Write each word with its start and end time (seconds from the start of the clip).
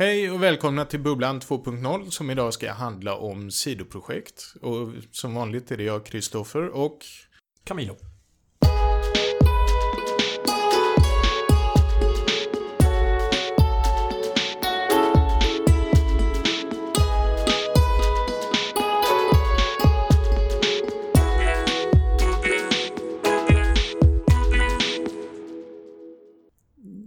Hej 0.00 0.30
och 0.30 0.42
välkomna 0.42 0.84
till 0.84 1.00
Bubblan 1.00 1.40
2.0 1.40 2.10
som 2.10 2.30
idag 2.30 2.54
ska 2.54 2.72
handla 2.72 3.16
om 3.16 3.50
sidoprojekt. 3.50 4.54
Och 4.62 4.88
som 5.10 5.34
vanligt 5.34 5.70
är 5.70 5.76
det 5.76 5.82
jag, 5.82 6.06
Kristoffer 6.06 6.68
och... 6.68 6.98
Camilo. 7.64 7.96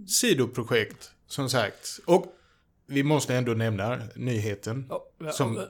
Sidoprojekt, 0.06 1.10
som 1.26 1.50
sagt. 1.50 2.00
Och 2.04 2.34
vi 2.86 3.02
måste 3.02 3.34
ändå 3.34 3.52
nämna 3.52 3.98
nyheten. 4.16 4.86
Ja, 4.88 5.32
Som- 5.32 5.56
ja, 5.56 5.62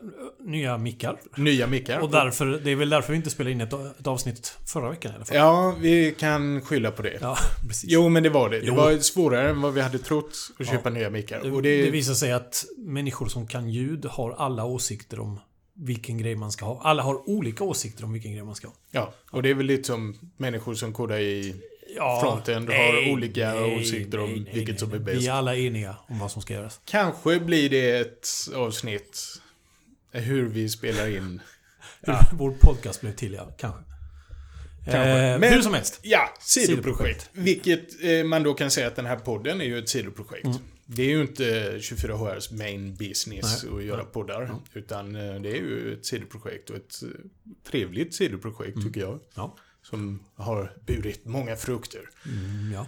Nya 0.44 0.78
mickar. 0.78 1.20
Nya 1.36 1.66
mickar. 1.66 1.98
Och 2.00 2.10
därför, 2.10 2.46
det 2.46 2.70
är 2.70 2.76
väl 2.76 2.88
därför 2.90 3.12
vi 3.12 3.16
inte 3.16 3.30
spelade 3.30 3.52
in 3.52 3.60
ett, 3.60 3.72
ett 4.00 4.06
avsnitt 4.06 4.56
förra 4.72 4.90
veckan 4.90 5.12
i 5.12 5.14
alla 5.14 5.24
fall. 5.24 5.36
Ja, 5.36 5.74
vi 5.80 6.14
kan 6.18 6.60
skylla 6.60 6.90
på 6.90 7.02
det. 7.02 7.18
Ja, 7.20 7.36
precis. 7.68 7.90
Jo, 7.90 8.08
men 8.08 8.22
det 8.22 8.30
var 8.30 8.50
det. 8.50 8.60
Det 8.60 8.66
Jo. 8.66 8.74
var 8.74 8.98
svårare 8.98 9.50
än 9.50 9.60
vad 9.60 9.74
vi 9.74 9.80
hade 9.80 9.98
trott 9.98 10.50
att 10.58 10.66
Ja. 10.66 10.72
köpa 10.72 10.90
nya 10.90 11.10
mickar. 11.10 11.40
Det, 11.42 11.50
Och 11.50 11.62
det 11.62 11.82
det, 11.84 11.90
visar 11.90 12.14
sig 12.14 12.32
att 12.32 12.64
människor 12.78 13.26
som 13.26 13.46
kan 13.46 13.68
ljud 13.70 14.04
har 14.04 14.32
alla 14.32 14.64
åsikter 14.64 15.20
om 15.20 15.40
vilken 15.76 16.18
grej 16.18 16.36
man 16.36 16.52
ska 16.52 16.64
ha. 16.64 16.80
Alla 16.82 17.02
har 17.02 17.28
olika 17.30 17.64
åsikter 17.64 18.04
om 18.04 18.12
vilken 18.12 18.32
grej 18.32 18.44
man 18.44 18.54
ska 18.54 18.66
ha. 18.68 18.74
ja, 18.90 19.12
och 19.30 19.42
det 19.42 19.50
är 19.50 19.54
väl 19.54 19.66
lite 19.66 19.84
som 19.84 20.14
människor 20.36 20.74
som 20.74 20.92
kodar 20.92 21.18
i 21.18 21.54
Ja, 21.96 22.20
Frontend 22.22 22.68
har 22.70 23.12
olika 23.12 23.64
åsikter 23.66 24.20
om 24.20 24.46
vilket 24.52 24.80
som 24.80 24.92
är 24.92 24.98
bäst. 24.98 25.22
Vi 25.22 25.26
är 25.26 25.32
alla 25.32 25.56
eniga 25.56 25.96
om 26.08 26.18
vad 26.18 26.30
som 26.30 26.42
ska 26.42 26.54
göras. 26.54 26.80
Kanske 26.84 27.40
blir 27.40 27.70
det 27.70 27.90
ett 27.98 28.28
avsnitt 28.54 29.40
hur 30.12 30.48
vi 30.48 30.68
spelar 30.68 31.16
in. 31.16 31.40
Hur 32.06 32.16
vår 32.38 32.50
podcast 32.50 33.00
blev 33.00 33.12
till, 33.12 33.32
ja. 33.32 33.54
Kanske. 33.58 33.82
Kanske. 34.84 35.00
Eh, 35.00 35.38
Men- 35.38 35.52
hur 35.52 35.62
som 35.62 35.74
helst. 35.74 36.00
Ja, 36.02 36.34
sidoprojekt. 36.40 36.82
Sidoprojekt. 36.82 37.30
Vilket 37.32 38.04
eh, 38.04 38.24
man 38.24 38.42
då 38.42 38.54
kan 38.54 38.70
säga 38.70 38.86
att 38.86 38.96
den 38.96 39.06
här 39.06 39.16
podden 39.16 39.60
är 39.60 39.64
ju 39.64 39.78
ett 39.78 39.88
sidoprojekt. 39.88 40.44
Mm. 40.44 40.58
Det 40.86 41.02
är 41.02 41.08
ju 41.08 41.20
inte 41.20 41.76
24HRs 41.78 42.54
main 42.56 42.94
business 42.94 43.64
Nej. 43.64 43.74
att 43.76 43.84
göra 43.84 43.96
Nej. 44.02 44.06
poddar. 44.12 44.54
Utan 44.72 45.16
eh, 45.16 45.40
det 45.40 45.48
är 45.48 45.56
ju 45.56 45.92
ett 45.92 46.06
sidoprojekt 46.06 46.70
och 46.70 46.76
ett 46.76 47.02
eh, 47.02 47.08
trevligt 47.70 48.14
sidoprojekt 48.14 48.82
tycker 48.82 49.00
jag. 49.00 49.10
Mm. 49.10 49.22
Ja. 49.34 49.56
Som 49.84 50.20
har 50.36 50.72
burit 50.86 51.24
många 51.24 51.56
frukter. 51.56 52.10
Mm, 52.26 52.72
ja. 52.72 52.86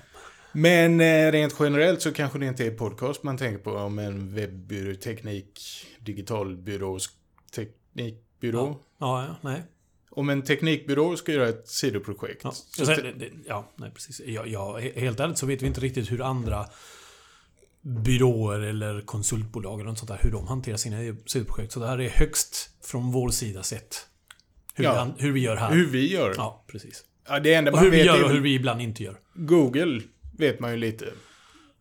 Men 0.52 1.00
eh, 1.00 1.32
rent 1.32 1.54
generellt 1.60 2.02
så 2.02 2.12
kanske 2.12 2.38
det 2.38 2.46
inte 2.46 2.66
är 2.66 2.70
podcast 2.70 3.22
man 3.22 3.38
tänker 3.38 3.58
på 3.58 3.70
om 3.72 3.98
en 3.98 4.34
webbyrå, 4.34 4.94
teknik, 4.94 5.60
digitalbyrå, 6.00 6.98
teknikbyrå. 7.54 8.80
Ja, 8.98 9.24
ja, 9.26 9.36
nej. 9.50 9.62
Om 10.10 10.28
en 10.28 10.42
teknikbyrå 10.42 11.16
ska 11.16 11.32
göra 11.32 11.48
ett 11.48 11.68
sidoprojekt. 11.68 12.40
Ja, 12.44 12.50
så 12.52 12.86
te- 12.86 12.94
det, 13.02 13.12
det, 13.12 13.30
ja 13.46 13.70
nej, 13.76 13.90
precis. 13.94 14.20
Ja, 14.26 14.46
ja, 14.46 14.78
he- 14.80 15.00
helt 15.00 15.20
ärligt 15.20 15.38
så 15.38 15.46
vet 15.46 15.62
vi 15.62 15.66
inte 15.66 15.80
riktigt 15.80 16.12
hur 16.12 16.22
andra 16.22 16.66
byråer 17.82 18.60
eller 18.60 19.00
konsultbolag 19.00 19.80
eller 19.80 19.90
något 19.90 19.98
sånt 19.98 20.08
där, 20.08 20.18
hur 20.22 20.30
de 20.32 20.46
hanterar 20.46 20.76
sina 20.76 21.16
sidoprojekt. 21.26 21.72
Så 21.72 21.80
det 21.80 21.86
här 21.86 22.00
är 22.00 22.08
högst 22.08 22.70
från 22.82 23.12
vår 23.12 23.30
sida 23.30 23.62
sett. 23.62 24.06
Hur, 24.76 24.84
Ja. 24.84 24.92
vi, 24.92 24.98
an- 24.98 25.14
hur 25.18 25.32
vi 25.32 25.40
gör 25.40 25.56
här. 25.56 25.70
hur 25.72 25.86
vi 25.86 26.12
gör. 26.12 26.34
Ja, 26.36 26.64
precis. 26.66 27.04
Ja, 27.28 27.40
det 27.40 27.54
enda 27.54 27.70
Och 27.70 27.76
man 27.76 27.84
hur 27.84 27.90
vi 27.90 27.96
vet 27.96 28.06
gör 28.06 28.18
är 28.20 28.24
och 28.24 28.30
hur 28.30 28.40
vi 28.40 28.54
ibland 28.54 28.82
inte 28.82 29.02
gör. 29.02 29.16
Google 29.34 30.00
vet 30.38 30.60
man 30.60 30.70
ju 30.70 30.76
lite. 30.76 31.06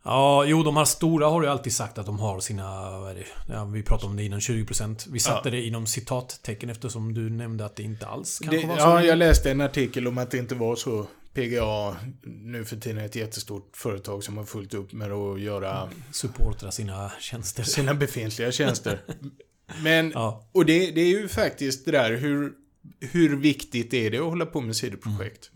Ja, 0.04 0.44
jo, 0.44 0.62
de 0.62 0.76
här 0.76 0.84
stora 0.84 1.26
har 1.26 1.42
ju 1.42 1.48
alltid 1.48 1.72
sagt 1.72 1.98
att 1.98 2.06
de 2.06 2.18
har 2.18 2.40
sina... 2.40 2.90
Vad 3.00 3.10
är 3.10 3.14
det? 3.14 3.26
Ja, 3.52 3.64
vi 3.64 3.82
pratade 3.82 4.10
om 4.10 4.16
det 4.16 4.22
innan, 4.24 4.40
20%. 4.40 5.06
Vi 5.10 5.18
satte 5.18 5.48
Ja. 5.48 5.50
det 5.54 5.62
inom 5.62 5.86
citattecken 5.86 6.70
eftersom 6.70 7.14
du 7.14 7.30
nämnde 7.30 7.64
att 7.64 7.76
det 7.76 7.82
inte 7.82 8.06
alls 8.06 8.38
kanske 8.38 8.60
Det, 8.60 8.66
var 8.66 8.76
så. 8.76 8.82
ja, 8.82 9.04
jag 9.04 9.18
läste 9.18 9.50
en 9.50 9.60
artikel 9.60 10.06
om 10.08 10.18
att 10.18 10.30
det 10.30 10.38
inte 10.38 10.54
var 10.54 10.76
så. 10.76 11.06
PGA 11.34 11.96
nu 12.22 12.64
för 12.64 12.76
tiden 12.76 12.98
är 12.98 13.04
ett 13.06 13.16
jättestort 13.16 13.76
företag 13.76 14.24
som 14.24 14.36
har 14.36 14.44
fullt 14.44 14.74
upp 14.74 14.92
med 14.92 15.12
att 15.12 15.40
göra 15.40 15.88
Supportra 16.12 16.70
sina 16.70 17.10
tjänster. 17.20 17.62
sina 17.62 17.94
befintliga 17.94 18.52
tjänster. 18.52 19.00
Men, 19.82 20.10
Ja. 20.14 20.48
och 20.52 20.66
det, 20.66 20.90
det 20.90 21.00
är 21.00 21.08
ju 21.08 21.28
faktiskt 21.28 21.84
det 21.84 21.90
där 21.90 22.16
hur, 22.16 22.52
hur 23.00 23.36
viktigt 23.36 23.94
är 23.94 24.10
det 24.10 24.18
att 24.18 24.24
hålla 24.24 24.46
på 24.46 24.60
med 24.60 24.76
sidoprojekt? 24.76 25.50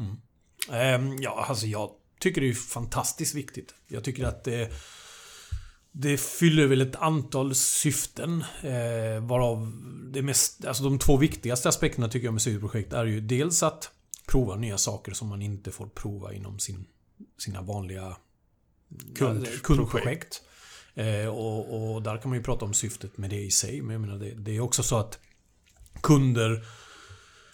Ehm, 0.72 1.16
ja, 1.22 1.44
alltså 1.48 1.66
jag 1.66 1.90
tycker 2.20 2.40
det 2.40 2.48
är 2.48 2.54
fantastiskt 2.54 3.34
viktigt. 3.34 3.74
Jag 3.88 4.04
tycker 4.04 4.24
att 4.24 4.44
det... 4.44 4.72
Det 5.92 6.20
fyller 6.20 6.66
väl 6.66 6.80
ett 6.80 6.96
antal 6.96 7.54
syften. 7.54 8.44
Eh, 8.62 9.24
varav 9.26 9.72
det 10.12 10.22
mest... 10.22 10.64
Alltså 10.64 10.84
de 10.84 10.98
två 10.98 11.16
viktigaste 11.16 11.68
aspekterna 11.68 12.08
tycker 12.08 12.26
jag 12.26 12.32
med 12.34 12.42
sidoprojekt 12.42 12.92
är 12.92 13.04
ju 13.04 13.20
dels 13.20 13.62
att 13.62 13.90
prova 14.26 14.56
nya 14.56 14.78
saker 14.78 15.12
som 15.12 15.28
man 15.28 15.42
inte 15.42 15.70
får 15.70 15.86
prova 15.86 16.32
inom 16.32 16.58
sin, 16.58 16.86
sina 17.38 17.62
vanliga 17.62 18.16
Kundprojekt. 19.14 19.62
kundprojekt. 19.62 20.42
Eh, 20.94 21.26
och, 21.26 21.94
och 21.94 22.02
där 22.02 22.16
kan 22.18 22.28
man 22.28 22.38
ju 22.38 22.44
prata 22.44 22.64
om 22.64 22.74
syftet 22.74 23.18
med 23.18 23.30
det 23.30 23.40
i 23.42 23.50
sig. 23.50 23.82
Men 23.82 23.92
jag 23.92 24.00
menar, 24.00 24.18
det, 24.18 24.34
det 24.34 24.56
är 24.56 24.60
också 24.60 24.82
så 24.82 24.98
att 24.98 25.18
kunder... 26.02 26.64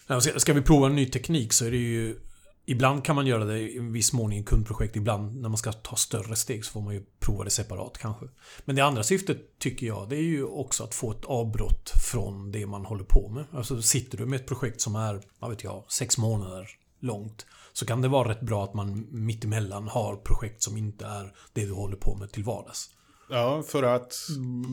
Ska 0.06 0.20
ska 0.20 0.52
vi 0.52 0.62
prova 0.62 0.86
en 0.86 0.96
ny 0.96 1.06
teknik 1.06 1.52
så 1.52 1.64
är 1.64 1.70
det 1.70 1.76
ju... 1.76 2.20
Ibland 2.68 3.04
kan 3.04 3.16
man 3.16 3.26
göra 3.26 3.44
det 3.44 3.58
i 3.58 3.78
viss 3.78 4.12
mån 4.12 4.32
i 4.32 4.36
en 4.36 4.44
kundprojekt. 4.44 4.96
Ibland 4.96 5.40
när 5.40 5.48
man 5.48 5.58
ska 5.58 5.72
ta 5.72 5.96
större 5.96 6.36
steg 6.36 6.64
så 6.64 6.72
får 6.72 6.80
man 6.80 6.94
ju 6.94 7.04
prova 7.20 7.44
det 7.44 7.50
separat 7.50 7.98
kanske. 7.98 8.26
Men 8.64 8.76
det 8.76 8.84
andra 8.84 9.02
syftet 9.02 9.58
tycker 9.58 9.86
jag 9.86 10.08
det 10.08 10.16
är 10.16 10.22
ju 10.22 10.44
också 10.44 10.84
att 10.84 10.94
få 10.94 11.10
ett 11.10 11.24
avbrott 11.24 11.92
från 12.10 12.52
det 12.52 12.66
man 12.66 12.84
håller 12.84 13.04
på 13.04 13.28
med. 13.28 13.44
Alltså 13.52 13.82
sitter 13.82 14.18
du 14.18 14.26
med 14.26 14.40
ett 14.40 14.46
projekt 14.46 14.80
som 14.80 14.96
är, 14.96 15.22
vad 15.38 15.50
vet 15.50 15.64
jag, 15.64 15.84
sex 15.88 16.18
månader 16.18 16.68
långt. 17.00 17.46
Så 17.72 17.86
kan 17.86 18.02
det 18.02 18.08
vara 18.08 18.28
rätt 18.28 18.40
bra 18.40 18.64
att 18.64 18.74
man 18.74 19.06
mittemellan 19.10 19.88
har 19.88 20.16
projekt 20.16 20.62
som 20.62 20.76
inte 20.76 21.06
är 21.06 21.34
det 21.52 21.64
du 21.64 21.72
håller 21.72 21.96
på 21.96 22.16
med 22.16 22.32
till 22.32 22.44
vardags. 22.44 22.90
Ja, 23.28 23.62
för 23.62 23.82
att... 23.82 24.28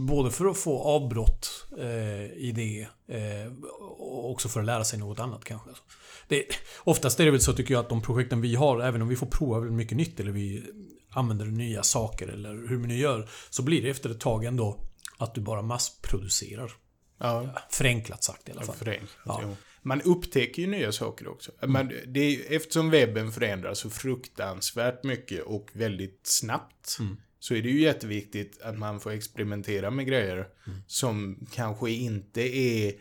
Både 0.07 0.31
för 0.31 0.45
att 0.45 0.57
få 0.57 0.83
avbrott 0.83 1.65
eh, 1.77 2.23
i 2.23 2.51
det 2.55 2.87
eh, 3.15 3.53
och 3.99 4.31
också 4.31 4.49
för 4.49 4.59
att 4.59 4.65
lära 4.65 4.83
sig 4.83 4.99
något 4.99 5.19
annat 5.19 5.43
kanske. 5.43 5.69
Det, 6.27 6.45
oftast 6.77 7.19
är 7.19 7.25
det 7.25 7.31
väl 7.31 7.41
så 7.41 7.53
tycker 7.53 7.73
jag 7.73 7.81
att 7.81 7.89
de 7.89 8.01
projekten 8.01 8.41
vi 8.41 8.55
har, 8.55 8.81
även 8.81 9.01
om 9.01 9.07
vi 9.07 9.15
får 9.15 9.27
prova 9.27 9.59
väldigt 9.59 9.77
mycket 9.77 9.97
nytt 9.97 10.19
eller 10.19 10.31
vi 10.31 10.63
använder 11.09 11.45
nya 11.45 11.83
saker 11.83 12.27
eller 12.27 12.49
hur 12.49 12.77
vi 12.77 12.87
nu 12.87 12.97
gör, 12.97 13.29
så 13.49 13.63
blir 13.63 13.81
det 13.81 13.89
efter 13.89 14.09
ett 14.09 14.19
tag 14.19 14.45
ändå 14.45 14.79
att 15.17 15.35
du 15.35 15.41
bara 15.41 15.61
massproducerar. 15.61 16.71
Ja, 17.17 17.49
Förenklat 17.69 18.23
sagt 18.23 18.49
i 18.49 18.51
alla 18.51 18.61
fall. 18.61 18.99
Ja. 19.25 19.39
jo. 19.43 19.55
Man 19.81 20.01
upptäcker 20.01 20.61
ju 20.61 20.67
nya 20.67 20.91
saker 20.91 21.27
också. 21.27 21.51
Man, 21.65 21.91
det 22.07 22.19
är, 22.19 22.55
eftersom 22.55 22.89
webben 22.89 23.31
förändras 23.31 23.79
så 23.79 23.89
fruktansvärt 23.89 25.03
mycket 25.03 25.43
och 25.43 25.69
väldigt 25.73 26.21
snabbt. 26.23 26.97
Mm. 26.99 27.17
Så 27.43 27.55
är 27.55 27.61
det 27.61 27.69
ju 27.69 27.81
jätteviktigt 27.81 28.61
att 28.61 28.77
man 28.79 28.99
får 28.99 29.11
experimentera 29.11 29.91
med 29.91 30.05
grejer 30.07 30.47
Mm. 30.67 30.79
som 30.87 31.45
kanske 31.51 31.91
inte 31.91 32.41
är 32.57 32.93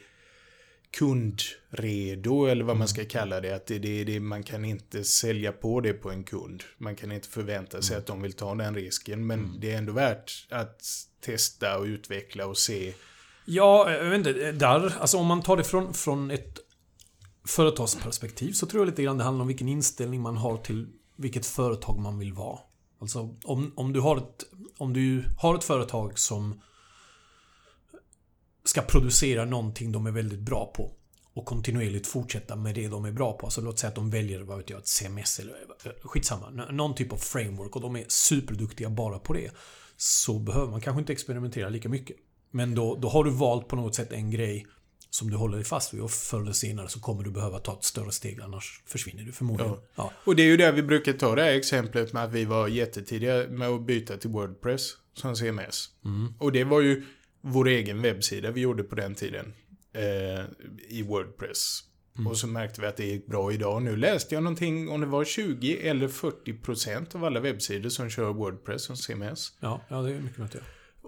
kundredo 0.91 2.47
eller 2.47 2.65
vad 2.65 2.77
man 2.77 2.87
Mm. 2.87 2.89
ska 2.89 3.05
kalla 3.05 3.41
det. 3.41 3.55
Att 3.55 3.67
det, 3.67 3.79
det, 3.79 4.05
det, 4.05 4.21
man 4.21 4.43
kan 4.43 4.65
inte 4.65 5.05
sälja 5.05 5.53
på 5.53 5.81
det 5.81 5.93
på 5.93 6.11
en 6.11 6.25
kund. 6.25 6.63
Man 6.79 6.97
kan 6.97 7.13
inte 7.13 7.29
förvänta 7.29 7.77
Mm. 7.77 7.83
sig 7.83 7.97
att 7.97 8.07
de 8.07 8.23
vill 8.23 8.33
ta 8.33 8.55
den 8.55 8.75
risken. 8.75 9.27
Men 9.27 9.61
det 9.61 9.73
är 9.73 9.79
ändå 9.79 9.93
värt 9.93 10.47
att 10.51 10.83
testa 11.21 11.79
och 11.79 11.85
utveckla 11.85 12.47
och 12.47 12.59
se. 12.59 12.95
Ja, 13.45 13.91
jag 13.93 14.05
vet 14.11 14.19
inte. 14.19 14.53
Där, 14.53 14.95
alltså 15.01 15.17
om 15.19 15.27
man 15.27 15.43
tar 15.43 15.57
det 15.57 15.65
från, 15.65 15.95
från 15.95 16.31
ett 16.31 16.59
företagsperspektiv 17.49 18.53
så 18.53 18.67
tror 18.67 18.81
jag 18.83 18.87
lite 18.91 19.03
grann 19.03 19.19
det 19.19 19.25
handlar 19.25 19.43
om 19.43 19.49
vilken 19.49 19.69
inställning 19.69 20.21
man 20.21 20.37
har 20.37 20.57
till 20.57 20.87
vilket 21.17 21.47
företag 21.47 21.99
man 21.99 22.19
vill 22.19 22.33
vara. 22.33 22.59
Alltså 23.03 23.37
om, 23.45 23.73
om, 23.77 23.93
du, 23.93 24.01
har 24.01 24.17
ett, 24.17 24.45
om 24.79 24.93
du 24.93 25.25
har 25.39 25.55
ett 25.55 25.65
företag 25.65 26.19
som 26.19 26.61
ska 28.65 28.83
producera 28.83 29.45
någonting 29.45 29.93
de 29.93 30.07
är 30.07 30.11
väldigt 30.11 30.41
bra 30.41 30.73
på 30.77 30.93
och 31.35 31.45
kontinuerligt 31.45 32.07
fortsätta 32.07 32.57
med 32.57 32.75
det 32.75 32.89
de 32.89 33.05
är 33.05 33.13
bra 33.13 33.33
på. 33.33 33.47
Alltså 33.47 33.61
låt 33.61 33.79
säga 33.79 33.89
att 33.89 33.95
de 33.95 34.11
väljer, 34.11 34.41
vad 34.41 34.59
vet 34.59 34.71
jag, 34.71 34.79
ett 34.79 34.89
CMS 34.89 35.39
eller 35.39 35.55
skitsamma. 36.03 36.51
Någon 36.51 36.95
typ 36.95 37.13
av 37.13 37.17
framework 37.17 37.77
och 37.77 37.83
de 37.83 37.97
är 37.97 38.05
superduktiga 38.09 38.91
bara 38.91 39.19
på 39.19 39.33
det. 39.33 39.51
Så 39.97 40.39
behöver 40.39 40.71
man 40.71 40.81
kanske 40.81 41.01
inte 41.01 41.13
experimentera 41.13 41.69
lika 41.69 41.89
mycket. 41.89 42.17
Men 42.51 42.75
då, 42.75 42.97
då 42.97 43.09
har 43.09 43.25
du 43.25 43.31
valt 43.31 43.69
på 43.69 43.77
något 43.77 43.95
sätt 43.95 44.13
en 44.13 44.31
grej 44.31 44.67
som 45.15 45.31
du 45.31 45.37
håller 45.37 45.57
dig 45.57 45.65
fast 45.65 45.95
vid 45.95 46.01
och 46.01 46.11
förr 46.11 46.41
eller 46.41 46.53
senare 46.53 46.89
så 46.89 47.01
kommer 47.01 47.23
du 47.23 47.31
behöva 47.31 47.59
ta 47.59 47.73
ett 47.73 47.85
större 47.85 48.13
steg 48.13 48.41
annars 48.41 48.83
försvinner 48.87 49.23
du 49.23 49.33
förmodligen. 49.33 49.73
Ja. 49.73 49.83
Ja. 49.95 50.13
Och 50.25 50.37
det 50.37 50.43
är 50.43 50.47
ju 50.47 50.57
där 50.57 50.73
vi 50.73 50.83
brukar 50.83 51.13
ta 51.13 51.35
det 51.35 51.43
här 51.43 51.53
exemplet 51.53 52.13
med 52.13 52.25
att 52.25 52.33
vi 52.33 52.45
var 52.45 52.69
jättetidiga 52.69 53.49
med 53.49 53.69
att 53.69 53.87
byta 53.87 54.17
till 54.17 54.31
Wordpress 54.31 54.93
som 55.15 55.37
CMS. 55.37 55.89
Mm. 56.05 56.35
Och 56.39 56.53
det 56.53 56.65
var 56.65 56.81
ju 56.81 57.05
vår 57.41 57.69
egen 57.69 58.03
webbsida 58.03 58.51
vi 58.51 58.61
gjorde 58.61 58.83
på 58.83 58.95
den 58.95 59.15
tiden. 59.15 59.55
Eh, 59.93 60.45
I 60.89 61.03
Wordpress. 61.03 61.81
Mm. 62.19 62.27
Och 62.27 62.37
så 62.37 62.47
märkte 62.47 62.81
vi 62.81 62.87
att 62.87 62.97
det 62.97 63.07
gick 63.07 63.27
bra 63.27 63.53
idag. 63.53 63.83
Nu 63.83 63.97
läste 63.97 64.35
jag 64.35 64.43
någonting 64.43 64.89
om 64.89 65.01
det 65.01 65.07
var 65.07 65.25
20 65.25 65.89
eller 65.89 66.09
40 66.09 66.53
procent 66.55 67.15
av 67.15 67.25
alla 67.25 67.41
webbsidor 67.41 67.89
som 67.89 68.11
kör 68.11 68.33
Wordpress 68.33 68.83
som 68.83 68.97
CMS. 68.97 69.53
Ja, 69.61 69.81
ja, 69.89 70.03
det 70.03 70.15
är 70.15 70.21
mycket 70.21 70.39
möjligt. 70.39 70.63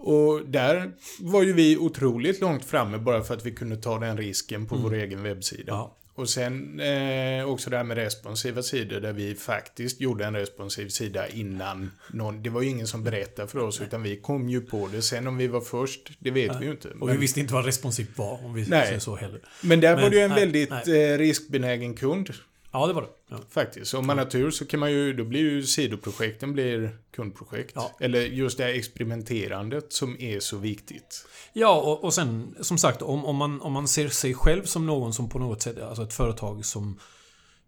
Och 0.06 0.40
där 0.46 0.92
var 1.20 1.42
ju 1.42 1.52
vi 1.52 1.76
otroligt 1.76 2.40
långt 2.40 2.64
framme 2.64 2.98
bara 2.98 3.22
för 3.22 3.34
att 3.34 3.46
vi 3.46 3.50
kunde 3.52 3.76
ta 3.76 3.98
den 3.98 4.16
risken 4.16 4.66
på 4.66 4.76
vår 4.76 4.94
egen 4.94 5.22
webbsida. 5.22 5.64
Ja. 5.66 5.96
Och 6.16 6.28
sen 6.28 6.80
eh, 6.80 7.44
också 7.48 7.70
det 7.70 7.76
här 7.76 7.84
med 7.84 7.96
responsiva 7.96 8.62
sidor 8.62 9.00
där 9.00 9.12
vi 9.12 9.34
faktiskt 9.34 10.00
gjorde 10.00 10.24
en 10.24 10.34
responsiv 10.36 10.88
sida 10.88 11.28
innan 11.28 11.90
någon. 12.12 12.42
Det 12.42 12.50
var 12.50 12.62
ju 12.62 12.68
ingen 12.68 12.86
som 12.86 13.04
berättade 13.04 13.48
för 13.48 13.58
oss 13.58 13.80
utan 13.80 14.02
vi 14.02 14.16
kom 14.16 14.48
ju 14.48 14.60
på 14.60 14.88
det. 14.92 15.02
Sen 15.02 15.26
om 15.26 15.36
vi 15.36 15.46
var 15.46 15.60
först, 15.60 16.10
det 16.18 16.30
vet 16.30 16.60
vi 16.60 16.64
ju 16.64 16.70
inte. 16.70 16.88
Och 17.00 17.10
vi 17.10 17.16
visste 17.16 17.40
inte 17.40 17.54
vad 17.54 17.64
responsivt 17.64 18.18
var, 18.18 18.44
om 18.44 18.54
vi 18.54 18.66
Nej. 18.68 18.86
säger 18.86 18.98
så 18.98 19.16
heller. 19.16 19.40
men 19.62 19.80
där 19.80 19.94
var 19.94 20.02
men- 20.02 20.10
det 20.10 20.16
ju 20.16 20.22
en 20.22 20.30
nej, 20.30 20.40
väldigt 20.40 20.70
nej. 20.86 21.12
eh, 21.12 21.18
riskbenägen 21.18 21.94
kund. 21.94 22.30
Ja, 22.74 22.86
det 22.86 22.92
var 22.92 23.02
det. 23.02 23.08
Ja. 23.28 23.36
Faktiskt. 23.50 23.90
Så 23.90 23.98
om 23.98 24.06
man 24.06 24.18
har 24.18 24.24
tur 24.24 24.50
så 24.50 24.66
kan 24.66 24.80
man 24.80 24.92
ju, 24.92 25.12
då 25.12 25.24
blir 25.24 25.40
ju 25.40 25.62
sidoprojekten 25.62 26.52
blir 26.52 26.98
kundprojekt. 27.10 27.72
Ja. 27.74 27.96
Eller 28.00 28.20
just 28.20 28.58
det 28.58 28.64
här 28.64 28.70
experimenterandet 28.70 29.92
som 29.92 30.20
är 30.20 30.40
så 30.40 30.56
viktigt. 30.56 31.26
Ja, 31.52 31.80
och, 31.80 32.04
och 32.04 32.14
sen 32.14 32.54
som 32.60 32.78
sagt 32.78 33.02
om, 33.02 33.24
om, 33.24 33.36
man, 33.36 33.60
om 33.60 33.72
man 33.72 33.88
ser 33.88 34.08
sig 34.08 34.34
själv 34.34 34.64
som 34.64 34.86
någon 34.86 35.12
som 35.12 35.28
på 35.28 35.38
något 35.38 35.62
sätt, 35.62 35.78
alltså 35.82 36.02
ett 36.02 36.12
företag 36.12 36.64
som 36.64 37.00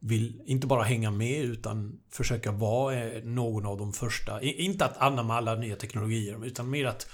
vill 0.01 0.43
inte 0.47 0.67
bara 0.67 0.83
hänga 0.83 1.11
med 1.11 1.45
utan 1.45 2.01
försöka 2.11 2.53
vara 2.53 3.05
eh, 3.05 3.25
någon 3.25 3.67
av 3.67 3.79
de 3.79 3.93
första. 3.93 4.43
Inte 4.43 4.85
att 4.85 4.99
anamma 4.99 5.37
alla 5.37 5.55
nya 5.55 5.77
teknologier 5.77 6.47
utan 6.47 6.71
mer 6.71 6.85
att 6.85 7.07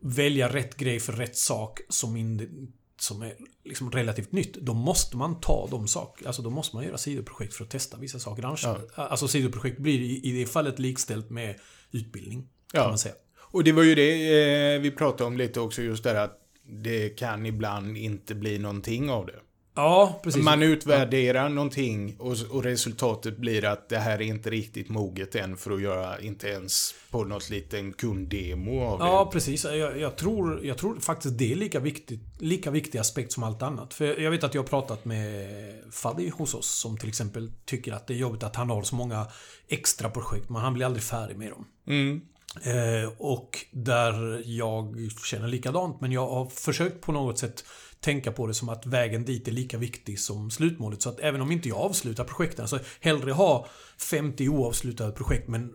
välja 0.00 0.52
rätt 0.52 0.76
grej 0.76 1.00
för 1.00 1.12
rätt 1.12 1.36
sak 1.36 1.80
som, 1.88 2.16
in, 2.16 2.72
som 3.00 3.22
är 3.22 3.34
liksom 3.64 3.90
relativt 3.90 4.32
nytt. 4.32 4.54
Då 4.54 4.74
måste 4.74 5.16
man 5.16 5.40
ta 5.40 5.68
de 5.70 5.88
saker, 5.88 6.26
alltså 6.26 6.42
då 6.42 6.50
måste 6.50 6.76
man 6.76 6.84
göra 6.84 6.98
sidoprojekt 6.98 7.54
för 7.54 7.64
att 7.64 7.70
testa 7.70 7.96
vissa 7.96 8.18
saker. 8.18 8.42
Annars, 8.42 8.64
Ja. 8.64 8.78
Alltså 8.94 9.28
sidoprojekt 9.28 9.78
blir 9.78 10.00
i, 10.00 10.20
i 10.24 10.32
det 10.38 10.46
fallet 10.46 10.78
likställt 10.78 11.30
med 11.30 11.60
utbildning. 11.92 12.48
Kan 12.72 12.82
Ja. 12.82 12.88
man 12.88 12.98
säga. 12.98 13.14
Och 13.38 13.64
det 13.64 13.72
var 13.72 13.82
ju 13.82 13.94
det 13.94 14.74
eh, 14.74 14.80
vi 14.80 14.90
pratade 14.90 15.24
om 15.24 15.36
lite 15.36 15.60
också, 15.60 15.82
just 15.82 16.04
det 16.04 16.10
här 16.10 16.24
att 16.24 16.38
det 16.68 17.08
kan 17.08 17.46
ibland 17.46 17.96
inte 17.96 18.34
bli 18.34 18.58
någonting 18.58 19.10
av 19.10 19.26
det. 19.26 19.40
Ja, 19.76 20.20
precis. 20.22 20.44
Man 20.44 20.62
utvärderar 20.62 21.48
någonting 21.48 22.16
och, 22.18 22.36
och 22.50 22.62
resultatet 22.64 23.36
blir 23.36 23.64
att 23.64 23.88
det 23.88 23.98
här 23.98 24.14
är 24.14 24.22
inte 24.22 24.50
riktigt 24.50 24.88
moget 24.88 25.34
än 25.34 25.56
för 25.56 25.70
att 25.70 25.80
göra, 25.80 26.20
inte 26.20 26.48
ens 26.48 26.94
på 27.10 27.24
något 27.24 27.50
liten 27.50 27.92
kunddemo 27.92 28.84
av 28.84 29.00
Ja, 29.00 29.24
det. 29.24 29.30
precis. 29.30 29.64
Jag, 29.64 29.98
jag, 30.00 30.16
tror, 30.16 30.66
jag 30.66 30.78
tror 30.78 31.00
faktiskt 31.00 31.38
det 31.38 31.52
är 31.52 31.56
lika 31.56 31.80
viktigt, 31.80 32.20
lika 32.38 32.70
viktig 32.70 32.98
aspekt 32.98 33.32
som 33.32 33.42
allt 33.42 33.62
annat. 33.62 33.94
För 33.94 34.20
jag 34.20 34.30
vet 34.30 34.44
att 34.44 34.54
jag 34.54 34.62
har 34.62 34.68
pratat 34.68 35.04
med 35.04 35.48
Faddy 35.92 36.30
hos 36.30 36.54
oss 36.54 36.66
som 36.68 36.98
till 36.98 37.08
exempel 37.08 37.52
tycker 37.64 37.92
att 37.92 38.06
det 38.06 38.14
är 38.14 38.18
jobbigt 38.18 38.42
att 38.42 38.56
han 38.56 38.70
har 38.70 38.82
så 38.82 38.94
många 38.94 39.26
extra 39.68 40.10
projekt, 40.10 40.48
men 40.48 40.62
han 40.62 40.74
blir 40.74 40.86
aldrig 40.86 41.02
färdig 41.02 41.36
med 41.36 41.50
dem. 41.50 41.66
Mm. 41.86 42.20
Eh, 42.62 43.10
och 43.18 43.58
där 43.70 44.42
jag 44.44 44.96
känner 45.24 45.48
likadant, 45.48 46.00
men 46.00 46.12
jag 46.12 46.28
har 46.28 46.46
försökt 46.46 47.00
på 47.00 47.12
något 47.12 47.38
sätt 47.38 47.64
tänka 48.06 48.32
på 48.32 48.46
det 48.46 48.54
som 48.54 48.68
att 48.68 48.86
vägen 48.86 49.24
dit 49.24 49.48
är 49.48 49.52
lika 49.52 49.78
viktig 49.78 50.20
som 50.20 50.50
slutmålet. 50.50 51.02
Så 51.02 51.08
att 51.08 51.20
även 51.20 51.40
om 51.40 51.52
inte 51.52 51.68
jag 51.68 51.78
avslutar 51.78 52.24
projekten, 52.24 52.68
så 52.68 52.78
hellre 53.00 53.32
ha 53.32 53.66
50 53.98 54.48
oavslutade 54.48 55.12
projekt 55.12 55.48
men 55.48 55.72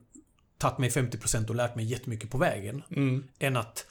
tagit 0.58 0.78
mig 0.78 0.90
50% 0.90 1.50
och 1.50 1.56
lärt 1.56 1.76
mig 1.76 1.86
jättemycket 1.86 2.30
på 2.30 2.38
vägen. 2.38 2.84
Mm. 2.92 3.24
Än 3.40 3.58
att 3.58 3.86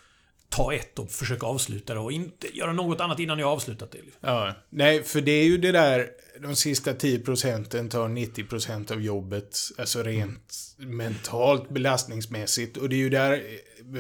ta 0.49 0.75
ett 0.75 0.99
och 0.99 1.11
försöka 1.11 1.47
avsluta 1.47 1.95
det 1.95 2.01
och 2.01 2.13
inte 2.13 2.57
göra 2.57 2.73
något 2.73 3.01
annat 3.01 3.19
innan 3.19 3.39
jag 3.39 3.49
avslutat 3.49 3.91
det. 3.91 3.99
Ja, 4.21 4.55
nej, 4.71 5.03
för 5.03 5.21
det 5.21 5.33
är 5.33 5.45
ju 5.45 5.59
det 5.59 5.73
där, 5.73 6.11
de 6.43 6.57
sista 6.57 6.95
10 6.95 7.19
procenten 7.19 7.89
tar 7.89 8.09
90 8.09 8.45
procent 8.45 8.91
av 8.91 9.01
jobbet, 9.01 9.59
alltså 9.79 10.03
rent 10.03 10.57
mentalt 10.77 11.71
belastningsmässigt. 11.71 12.77
Och 12.77 12.89
det 12.89 12.95
är 12.95 12.99
ju 12.99 13.11
där, 13.11 13.43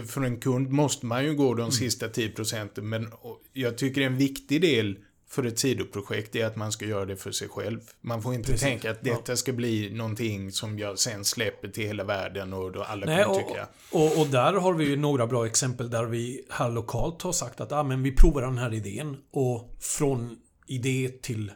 för 0.06 0.20
en 0.20 0.40
kund 0.40 0.70
måste 0.70 1.06
man 1.06 1.25
ju 1.25 1.34
gå 1.34 1.54
de 1.54 1.72
sista 1.72 2.08
10 2.08 2.31
procenten, 2.31 2.88
men 2.88 3.08
jag 3.52 3.78
tycker 3.78 4.00
en 4.00 4.16
viktig 4.16 4.60
del 4.60 4.96
för 5.31 5.46
ett 5.46 5.58
sidoprojekt 5.58 6.37
är 6.37 6.46
att 6.46 6.56
man 6.56 6.72
ska 6.72 6.84
göra 6.84 7.04
det 7.04 7.16
för 7.16 7.31
sig 7.31 7.48
själv. 7.48 7.81
Man 8.00 8.22
får 8.22 8.34
inte 8.34 8.52
Precis. 8.52 8.62
tänka 8.69 8.90
att 8.90 9.04
detta 9.04 9.37
ska 9.37 9.52
bli 9.52 9.90
någonting 9.94 10.52
som 10.52 10.78
jag 10.78 10.98
sen 10.98 11.25
släpper 11.25 11.69
till 11.69 11.87
hela 11.87 12.04
världen 12.04 12.52
och 12.52 12.72
då 12.72 12.82
alla 12.82 13.06
Nej, 13.06 13.25
kommer 13.25 13.40
och, 13.40 13.48
tycka. 13.48 13.69
och, 13.92 14.20
och 14.20 14.26
där 14.26 14.52
har 14.52 14.75
vi 14.75 14.84
ju 14.84 14.96
några 14.96 15.26
bra 15.26 15.46
exempel 15.46 15.90
där 15.90 16.04
vi 16.04 16.44
här 16.50 16.70
lokalt 16.70 17.22
har 17.22 17.32
sagt 17.32 17.60
att 17.60 17.72
ah, 17.72 17.82
men 17.82 18.02
vi 18.02 18.12
provar 18.12 18.42
den 18.42 18.58
här 18.58 18.75
idén 18.75 19.16
och 19.31 19.76
från 19.81 20.37
idé 20.66 21.10
till 21.22 21.52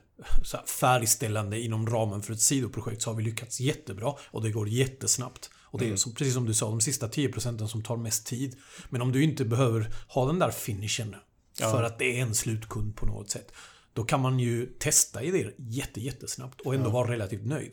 färdigställande 0.80 1.60
inom 1.60 1.86
ramen 1.86 2.22
för 2.22 2.32
ett 2.32 2.40
sidoprojekt 2.40 3.02
så 3.02 3.10
har 3.10 3.16
vi 3.16 3.22
lyckats 3.22 3.60
jättebra 3.60 4.14
och 4.30 4.42
det 4.42 4.50
går 4.50 4.68
jättesnabbt. 4.68 5.50
Och 5.56 5.78
det 5.80 5.90
är 5.90 5.96
som, 5.96 6.14
precis 6.14 6.34
som 6.34 6.46
du 6.46 6.54
sa, 6.54 6.66
de 6.70 6.80
sista 6.80 7.08
10 7.08 7.28
procenten 7.28 7.68
som 7.68 7.82
tar 7.82 7.96
mest 7.96 8.26
tid. 8.26 8.56
Men 8.88 9.02
om 9.02 9.12
du 9.12 9.22
inte 9.22 9.44
behöver 9.44 9.90
ha 10.08 10.26
den 10.26 10.38
där 10.38 10.50
finishen 10.50 11.16
Ja. 11.60 11.70
för 11.70 11.82
att 11.82 11.98
det 11.98 12.18
är 12.18 12.22
en 12.22 12.34
slutkund 12.34 12.96
på 12.96 13.06
något 13.06 13.30
sätt. 13.30 13.52
Då 13.92 14.04
kan 14.04 14.20
man 14.20 14.38
ju 14.38 14.66
testa 14.66 15.22
idéer 15.22 15.54
jätte, 15.58 16.00
jättesnabbt 16.00 16.60
och 16.60 16.74
ändå 16.74 16.90
vara 16.90 17.12
relativt 17.12 17.46
nöjd. 17.46 17.72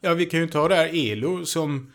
Ja, 0.00 0.14
vi 0.14 0.26
kan 0.26 0.40
ju 0.40 0.48
ta 0.48 0.68
det 0.68 0.74
här 0.74 0.90
ELO 0.94 1.46
som 1.46 1.92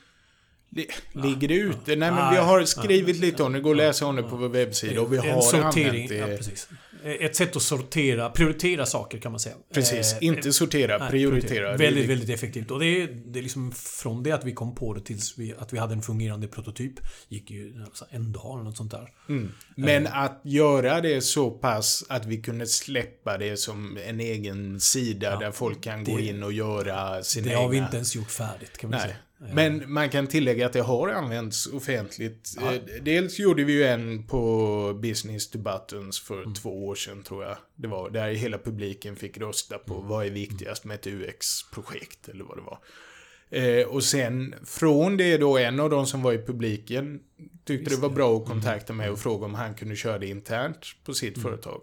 ligger 1.13 1.47
det 1.47 1.53
ute. 1.53 1.95
Nej, 1.95 2.11
men 2.11 2.29
vi 2.29 2.35
Nej, 2.37 2.45
har 2.45 2.65
skrivit 2.65 3.19
nej. 3.19 3.25
lite 3.31 3.43
om 3.43 3.53
det. 3.53 3.59
Går 3.59 3.71
att 3.71 3.77
läsa 3.77 4.05
om 4.05 4.15
det 4.15 4.23
på 4.23 4.35
vår 4.35 4.49
webbsida 4.49 5.01
och 5.01 5.13
vi 5.13 5.17
en 5.17 5.23
har 5.33 5.41
sortering, 5.41 5.87
använt 5.89 6.09
det. 6.09 6.15
ja, 6.15 6.27
precis. 6.37 6.67
Ett 7.03 7.35
sätt 7.35 7.55
att 7.55 7.61
sortera, 7.61 8.29
prioritera 8.29 8.85
saker 8.85 9.17
kan 9.17 9.31
man 9.31 9.39
säga. 9.39 9.55
Precis, 9.73 10.13
Eh, 10.13 10.17
inte 10.27 10.53
sortera, 10.53 10.97
nej, 10.97 11.09
prioritera. 11.09 11.67
Är 11.73 11.77
Väldigt, 11.77 11.89
viktigt. 12.03 12.09
väldigt 12.09 12.29
effektivt. 12.29 12.71
Och 12.71 12.79
det 12.79 12.85
är, 12.85 13.07
det 13.25 13.39
är 13.39 13.43
liksom 13.43 13.71
från 13.71 14.23
det 14.23 14.31
att 14.31 14.43
vi 14.43 14.51
kom 14.53 14.75
på 14.75 14.93
det 14.93 15.01
tills 15.01 15.37
vi, 15.37 15.53
att 15.59 15.73
vi 15.73 15.77
hade 15.77 15.93
en 15.93 16.01
fungerande 16.01 16.47
prototyp. 16.47 16.93
Gick 17.27 17.51
ju 17.51 17.83
alltså, 17.85 18.05
en 18.09 18.31
dag 18.31 18.53
eller 18.53 18.63
något 18.63 18.77
sånt 18.77 18.91
där. 18.91 19.09
Mm. 19.29 19.51
Men 19.75 20.07
att 20.07 20.41
göra 20.43 21.01
det 21.01 21.21
så 21.21 21.51
pass 21.51 22.05
att 22.09 22.25
vi 22.25 22.37
kunde 22.41 22.67
släppa 22.67 23.37
det 23.37 23.57
som 23.57 23.97
en 24.05 24.19
egen 24.19 24.79
sida 24.79 25.31
Ja, 25.31 25.39
där 25.39 25.51
folk 25.51 25.81
kan 25.83 26.03
gå 26.03 26.17
det- 26.17 26.23
in 26.23 26.43
och 26.43 26.53
göra 26.53 27.23
sina 27.23 27.45
Det 27.45 27.49
egna... 27.51 27.61
har 27.61 27.69
vi 27.69 27.77
inte 27.77 27.95
ens 27.95 28.15
gjort 28.15 28.31
färdigt 28.31 28.77
kan 28.77 28.89
vi 28.89 28.95
Nej. 28.95 29.03
säga. 29.05 29.15
Men 29.39 29.91
man 29.93 30.09
kan 30.09 30.27
tillägga 30.27 30.65
att 30.65 30.73
det 30.73 30.81
har 30.81 31.09
använts 31.09 31.67
offentligt. 31.67 32.53
Ja. 32.61 32.73
Eh, 32.73 32.81
Dels 33.01 33.39
gjorde 33.39 33.63
vi 33.63 33.73
ju 33.73 33.83
en 33.83 34.27
på 34.27 34.93
Business 35.01 35.49
to 35.49 35.57
Buttons 35.57 36.19
för 36.19 36.41
Mm. 36.41 36.53
två 36.53 36.87
år 36.87 36.95
sedan 36.95 37.23
tror 37.23 37.43
jag. 37.43 37.57
Det 37.75 37.87
var 37.87 38.09
där 38.09 38.29
hela 38.31 38.57
publiken 38.57 39.15
fick 39.15 39.37
rösta 39.37 39.77
på 39.77 39.93
Mm. 39.95 40.07
vad 40.07 40.25
är 40.25 40.29
viktigast 40.29 40.83
med 40.85 40.95
ett 40.95 41.07
UX-projekt 41.07 42.29
eller 42.29 42.43
vad 42.43 42.57
det 42.57 42.61
var. 42.61 42.79
Eh, 43.49 43.87
och 43.87 44.03
sen 44.03 44.55
från 44.65 45.17
det 45.17 45.37
då 45.37 45.57
en 45.57 45.79
av 45.79 45.89
de 45.89 46.05
som 46.05 46.21
var 46.21 46.33
i 46.33 46.37
publiken 46.45 47.19
tyckte 47.65 47.89
Visst 47.89 48.01
det 48.01 48.07
var 48.07 48.15
bra 48.15 48.37
att 48.37 48.45
kontakta 48.45 48.93
mig 48.93 49.09
och 49.09 49.19
fråga 49.19 49.45
om 49.45 49.53
han 49.53 49.73
kunde 49.75 49.95
köra 49.95 50.19
det 50.19 50.27
internt 50.27 50.85
på 51.05 51.13
sitt 51.13 51.41
företag. 51.41 51.81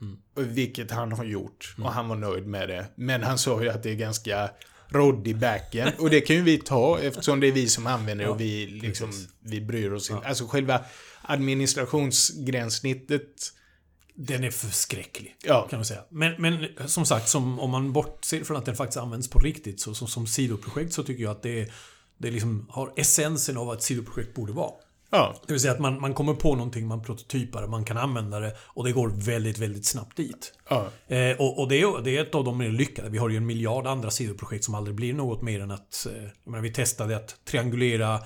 Mm. 0.00 0.16
Vilket 0.54 0.90
han 0.90 1.12
har 1.12 1.24
gjort 1.24 1.74
och 1.78 1.92
han 1.92 2.08
var 2.08 2.16
nöjd 2.16 2.46
med 2.46 2.68
det. 2.68 2.86
Men 2.94 3.22
han 3.22 3.38
sa 3.38 3.62
ju 3.62 3.68
att 3.68 3.82
det 3.82 3.90
är 3.90 3.94
ganska 3.94 4.50
rodd 4.88 5.28
i 5.28 5.34
backen. 5.34 5.92
Och 5.98 6.10
det 6.10 6.20
kan 6.20 6.36
ju 6.36 6.42
vi 6.42 6.58
ta 6.58 7.00
eftersom 7.00 7.40
det 7.40 7.46
är 7.46 7.52
vi 7.52 7.68
som 7.68 7.86
använder 7.86 8.24
det 8.24 8.30
och 8.30 8.40
vi 8.40 8.66
liksom, 8.66 9.12
vi 9.40 9.60
bryr 9.60 9.92
oss 9.92 10.10
inte. 10.10 10.28
Alltså 10.28 10.46
själva 10.46 10.84
administrationsgränssnittet. 11.22 13.52
Den 14.18 14.44
är 14.44 14.50
förskräcklig. 14.50 15.36
Ja, 15.44 15.66
Kan 15.70 15.78
man 15.78 15.84
säga. 15.84 16.00
Men, 16.08 16.34
men 16.38 16.66
som 16.86 17.06
sagt, 17.06 17.28
som, 17.28 17.60
om 17.60 17.70
man 17.70 17.92
bortser 17.92 18.44
från 18.44 18.56
att 18.56 18.64
den 18.64 18.76
faktiskt 18.76 18.96
används 18.96 19.30
på 19.30 19.38
riktigt, 19.38 19.80
så, 19.80 19.94
som, 19.94 20.08
som 20.08 20.26
sidoprojekt 20.26 20.92
så 20.92 21.02
tycker 21.02 21.22
jag 21.22 21.30
att 21.30 21.42
det, 21.42 21.72
det 22.18 22.30
liksom 22.30 22.66
har 22.70 22.92
essensen 22.96 23.56
av 23.56 23.66
vad 23.66 23.76
ett 23.76 23.82
sidoprojekt 23.82 24.34
borde 24.34 24.52
vara. 24.52 24.72
Ja, 25.16 25.36
Det 25.46 25.52
vill 25.52 25.60
säga 25.60 25.72
att 25.72 25.80
man, 25.80 26.00
man 26.00 26.14
kommer 26.14 26.34
på 26.34 26.54
någonting, 26.54 26.86
man 26.86 27.02
prototypar, 27.02 27.66
man 27.66 27.84
kan 27.84 27.96
använda 27.96 28.40
det 28.40 28.56
och 28.60 28.84
det 28.84 28.92
går 28.92 29.08
väldigt, 29.08 29.58
väldigt 29.58 29.86
snabbt 29.86 30.16
dit. 30.16 30.52
ja. 30.68 30.88
Eh, 31.06 31.36
och 31.40 31.58
och 31.60 31.68
det, 31.68 31.80
är, 31.80 32.02
det 32.02 32.16
är 32.16 32.22
ett 32.22 32.34
av 32.34 32.44
de 32.44 32.58
mer 32.58 32.68
lyckade. 32.70 33.08
Vi 33.10 33.18
har 33.18 33.28
ju 33.28 33.36
en 33.36 33.46
miljard 33.46 33.86
andra 33.86 34.10
sidoprojekt 34.10 34.64
som 34.64 34.74
aldrig 34.74 34.96
blir 34.96 35.14
något 35.14 35.42
mer 35.42 35.60
än 35.60 35.70
att... 35.70 36.06
Eh, 36.06 36.22
jag 36.22 36.50
menar, 36.50 36.62
vi 36.62 36.72
testade 36.72 37.16
att 37.16 37.44
triangulera 37.44 38.20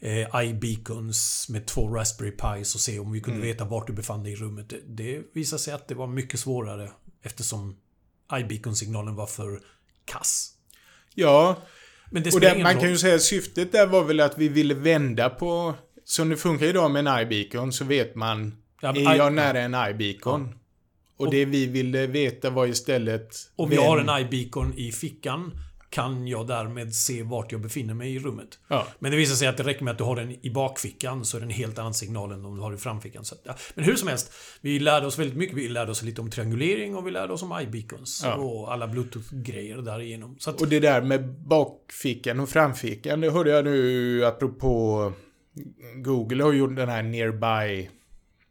eh, 0.00 0.44
iBeacons 0.44 1.46
med 1.48 1.66
två 1.66 1.88
Raspberry 1.88 2.30
Pis 2.30 2.74
och 2.74 2.80
se 2.80 2.98
om 2.98 3.12
vi 3.12 3.20
kunde 3.20 3.40
veta 3.40 3.64
vart 3.64 3.86
du 3.86 3.92
befann 3.92 4.22
dig 4.22 4.32
i 4.32 4.36
rummet. 4.36 4.68
Det, 4.68 4.80
det 4.86 5.22
visade 5.34 5.60
sig 5.62 5.74
att 5.74 5.88
det 5.88 5.94
var 5.94 6.06
mycket 6.06 6.40
svårare 6.40 6.90
eftersom 7.22 7.76
iBeacon-signalen 8.32 9.14
var 9.14 9.26
för 9.26 9.60
kass. 10.04 10.50
ja. 11.14 11.56
Men 12.10 12.22
det 12.22 12.34
Och 12.34 12.42
ingen 12.42 12.62
man 12.62 12.72
roll. 12.72 12.80
kan 12.80 12.90
ju 12.90 12.98
säga 12.98 13.14
att 13.14 13.22
syftet 13.22 13.72
där 13.72 13.86
var 13.86 14.04
väl 14.04 14.20
att 14.20 14.38
vi 14.38 14.48
ville 14.48 14.74
vända 14.74 15.30
på... 15.30 15.74
Som 16.04 16.28
det 16.28 16.36
funkar 16.36 16.66
idag 16.66 16.90
med 16.90 17.06
en 17.08 17.20
iBeacon 17.20 17.72
så 17.72 17.84
vet 17.84 18.14
man, 18.14 18.54
Ja, 18.80 18.96
är 18.96 19.14
jag 19.16 19.32
nära 19.32 19.60
en 19.60 19.74
iBeacon? 19.90 20.54
Och 21.16 21.30
det 21.30 21.44
vi 21.44 21.66
ville 21.66 22.06
veta 22.06 22.50
var 22.50 22.66
istället... 22.66 23.36
Om 23.56 23.72
jag 23.72 23.80
vem- 23.96 24.08
har 24.08 24.18
en 24.18 24.26
iBeacon 24.26 24.74
i 24.78 24.92
fickan 24.92 25.58
kan 25.90 26.28
jag 26.28 26.46
därmed 26.46 26.94
se 26.94 27.22
vart 27.22 27.52
jag 27.52 27.60
befinner 27.60 27.94
mig 27.94 28.14
i 28.14 28.18
rummet. 28.18 28.58
Ja. 28.68 28.86
Men 28.98 29.10
det 29.10 29.16
visar 29.16 29.34
sig 29.34 29.48
att 29.48 29.56
det 29.56 29.62
räcker 29.62 29.84
med 29.84 29.92
att 29.92 29.98
du 29.98 30.04
har 30.04 30.16
den 30.16 30.46
i 30.46 30.50
bakfickan 30.50 31.24
så 31.24 31.36
är 31.36 31.40
det 31.40 31.44
en 31.46 31.50
helt 31.50 31.78
annan 31.78 31.94
signal 31.94 32.32
än 32.32 32.44
om 32.44 32.56
du 32.56 32.62
har 32.62 32.70
den 32.70 32.78
i 32.78 32.80
framfickan. 32.82 33.24
Så, 33.24 33.34
ja. 33.44 33.54
Men 33.74 33.84
hur 33.84 33.96
som 33.96 34.08
helst, 34.08 34.32
vi 34.60 34.78
lärde 34.78 35.06
oss 35.06 35.18
väldigt 35.18 35.36
mycket. 35.38 35.56
Vi 35.56 35.68
lärde 35.68 35.90
oss 35.90 36.02
lite 36.02 36.20
om 36.20 36.30
triangulering 36.30 36.96
och 36.96 37.06
vi 37.06 37.10
lärde 37.10 37.32
oss 37.32 37.42
om 37.42 37.60
iBeacons 37.62 38.20
Ja. 38.24 38.34
och 38.34 38.72
alla 38.72 38.86
bluetooth-grejer 38.88 39.76
därigenom. 39.76 40.36
Att, 40.46 40.60
Och 40.60 40.68
det 40.68 40.80
där 40.80 41.02
med 41.02 41.28
bakfickan 41.32 42.40
och 42.40 42.48
framfickan, 42.48 43.20
det 43.20 43.30
hörde 43.30 43.50
jag 43.50 43.64
nu 43.64 44.24
apropå 44.24 45.12
Google 46.02 46.42
har 46.44 46.52
gjort 46.52 46.76
den 46.76 46.88
här 46.88 47.02
nearby 47.02 47.90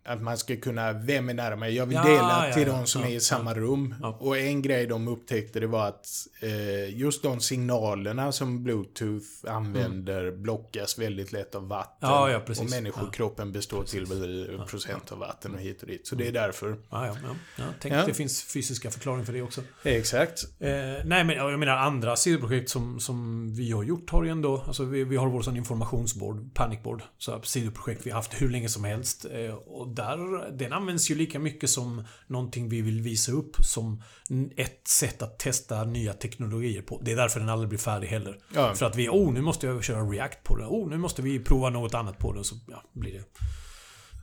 att 0.05 0.21
man 0.21 0.37
ska 0.37 0.55
kunna, 0.55 0.93
vem 0.93 1.29
är 1.29 1.55
mig? 1.55 1.75
Jag 1.75 1.85
vill 1.85 1.95
Ja, 1.95 2.03
dela 2.03 2.47
ja, 2.47 2.53
till 2.53 2.67
ja. 2.67 2.73
de 2.73 2.85
som 2.85 3.03
är 3.03 3.09
i 3.09 3.19
samma 3.19 3.53
rum. 3.53 3.95
Och 4.19 4.37
en 4.37 4.61
grej 4.61 4.87
de 4.87 5.07
upptäckte 5.07 5.59
det 5.59 5.67
var 5.67 5.87
att 5.87 6.07
eh, 6.41 6.97
just 6.97 7.23
de 7.23 7.39
signalerna 7.39 8.31
som 8.31 8.63
Bluetooth 8.63 9.25
använder 9.47 10.31
blockas 10.31 10.99
väldigt 10.99 11.31
lätt 11.31 11.55
av 11.55 11.67
vatten. 11.67 12.09
Precis. 12.45 12.63
och 12.63 12.69
människokroppen 12.69 13.51
består 13.51 13.83
till 13.83 14.05
väl 14.05 14.61
procent 14.67 15.11
av 15.11 15.17
vatten 15.17 15.53
och 15.53 15.59
hit 15.59 15.81
och 15.81 15.87
dit. 15.87 16.07
Så 16.07 16.15
det 16.15 16.27
är 16.27 16.31
därför. 16.31 16.77
Ja, 16.89 17.07
ja, 17.07 17.15
ja. 17.57 17.63
tänk 17.79 17.93
att 17.93 18.05
det 18.05 18.13
finns 18.13 18.43
fysiska 18.43 18.91
förklaringar 18.91 19.25
för 19.25 19.33
det 19.33 19.41
också. 19.41 19.61
Exakt. 19.83 20.43
Eh, 20.59 20.69
nej 21.05 21.23
men 21.23 21.29
jag 21.29 21.59
menar 21.59 21.77
andra 21.77 22.15
sidoprojekt 22.15 22.69
som, 22.69 22.99
som 22.99 23.47
vi 23.55 23.71
har 23.71 23.83
gjort 23.83 24.09
har 24.09 24.23
ju 24.23 24.29
ändå, 24.29 24.63
alltså 24.67 24.83
vi, 24.83 25.03
vi 25.03 25.15
har 25.15 25.27
vår 25.27 25.41
sån 25.41 25.57
informationsboard, 25.57 26.53
panicboard, 26.53 27.01
så 27.17 27.41
sidoprojekt 27.41 28.05
vi 28.05 28.09
har 28.09 28.15
haft 28.15 28.41
hur 28.41 28.49
länge 28.49 28.69
som 28.69 28.83
helst. 28.83 29.25
Eh, 29.25 29.53
och 29.53 29.92
där, 29.95 30.51
den 30.51 30.73
används 30.73 31.11
ju 31.11 31.15
lika 31.15 31.39
mycket 31.39 31.69
som 31.69 32.03
någonting 32.27 32.69
vi 32.69 32.81
vill 32.81 33.01
visa 33.01 33.31
upp 33.31 33.55
som 33.59 34.03
ett 34.55 34.87
sätt 34.87 35.21
att 35.21 35.39
testa 35.39 35.83
nya 35.83 36.13
teknologier 36.13 36.81
på. 36.81 37.01
Det 37.05 37.11
är 37.11 37.15
därför 37.15 37.39
den 37.39 37.49
aldrig 37.49 37.69
blir 37.69 37.79
färdig 37.79 38.07
heller. 38.07 38.39
Ja. 38.53 38.75
För 38.75 38.85
att 38.85 38.95
vi, 38.95 39.09
oh 39.09 39.33
nu 39.33 39.41
måste 39.41 39.67
jag 39.67 39.83
köra 39.83 40.01
React 40.01 40.43
på 40.43 40.55
det. 40.55 40.65
Oh 40.65 40.89
nu 40.89 40.97
måste 40.97 41.21
vi 41.21 41.39
prova 41.39 41.69
något 41.69 41.93
annat 41.93 42.17
på 42.17 42.33
det. 42.33 42.43
Så 42.43 42.55
ja, 42.67 42.83
blir 42.93 43.13
det 43.13 43.23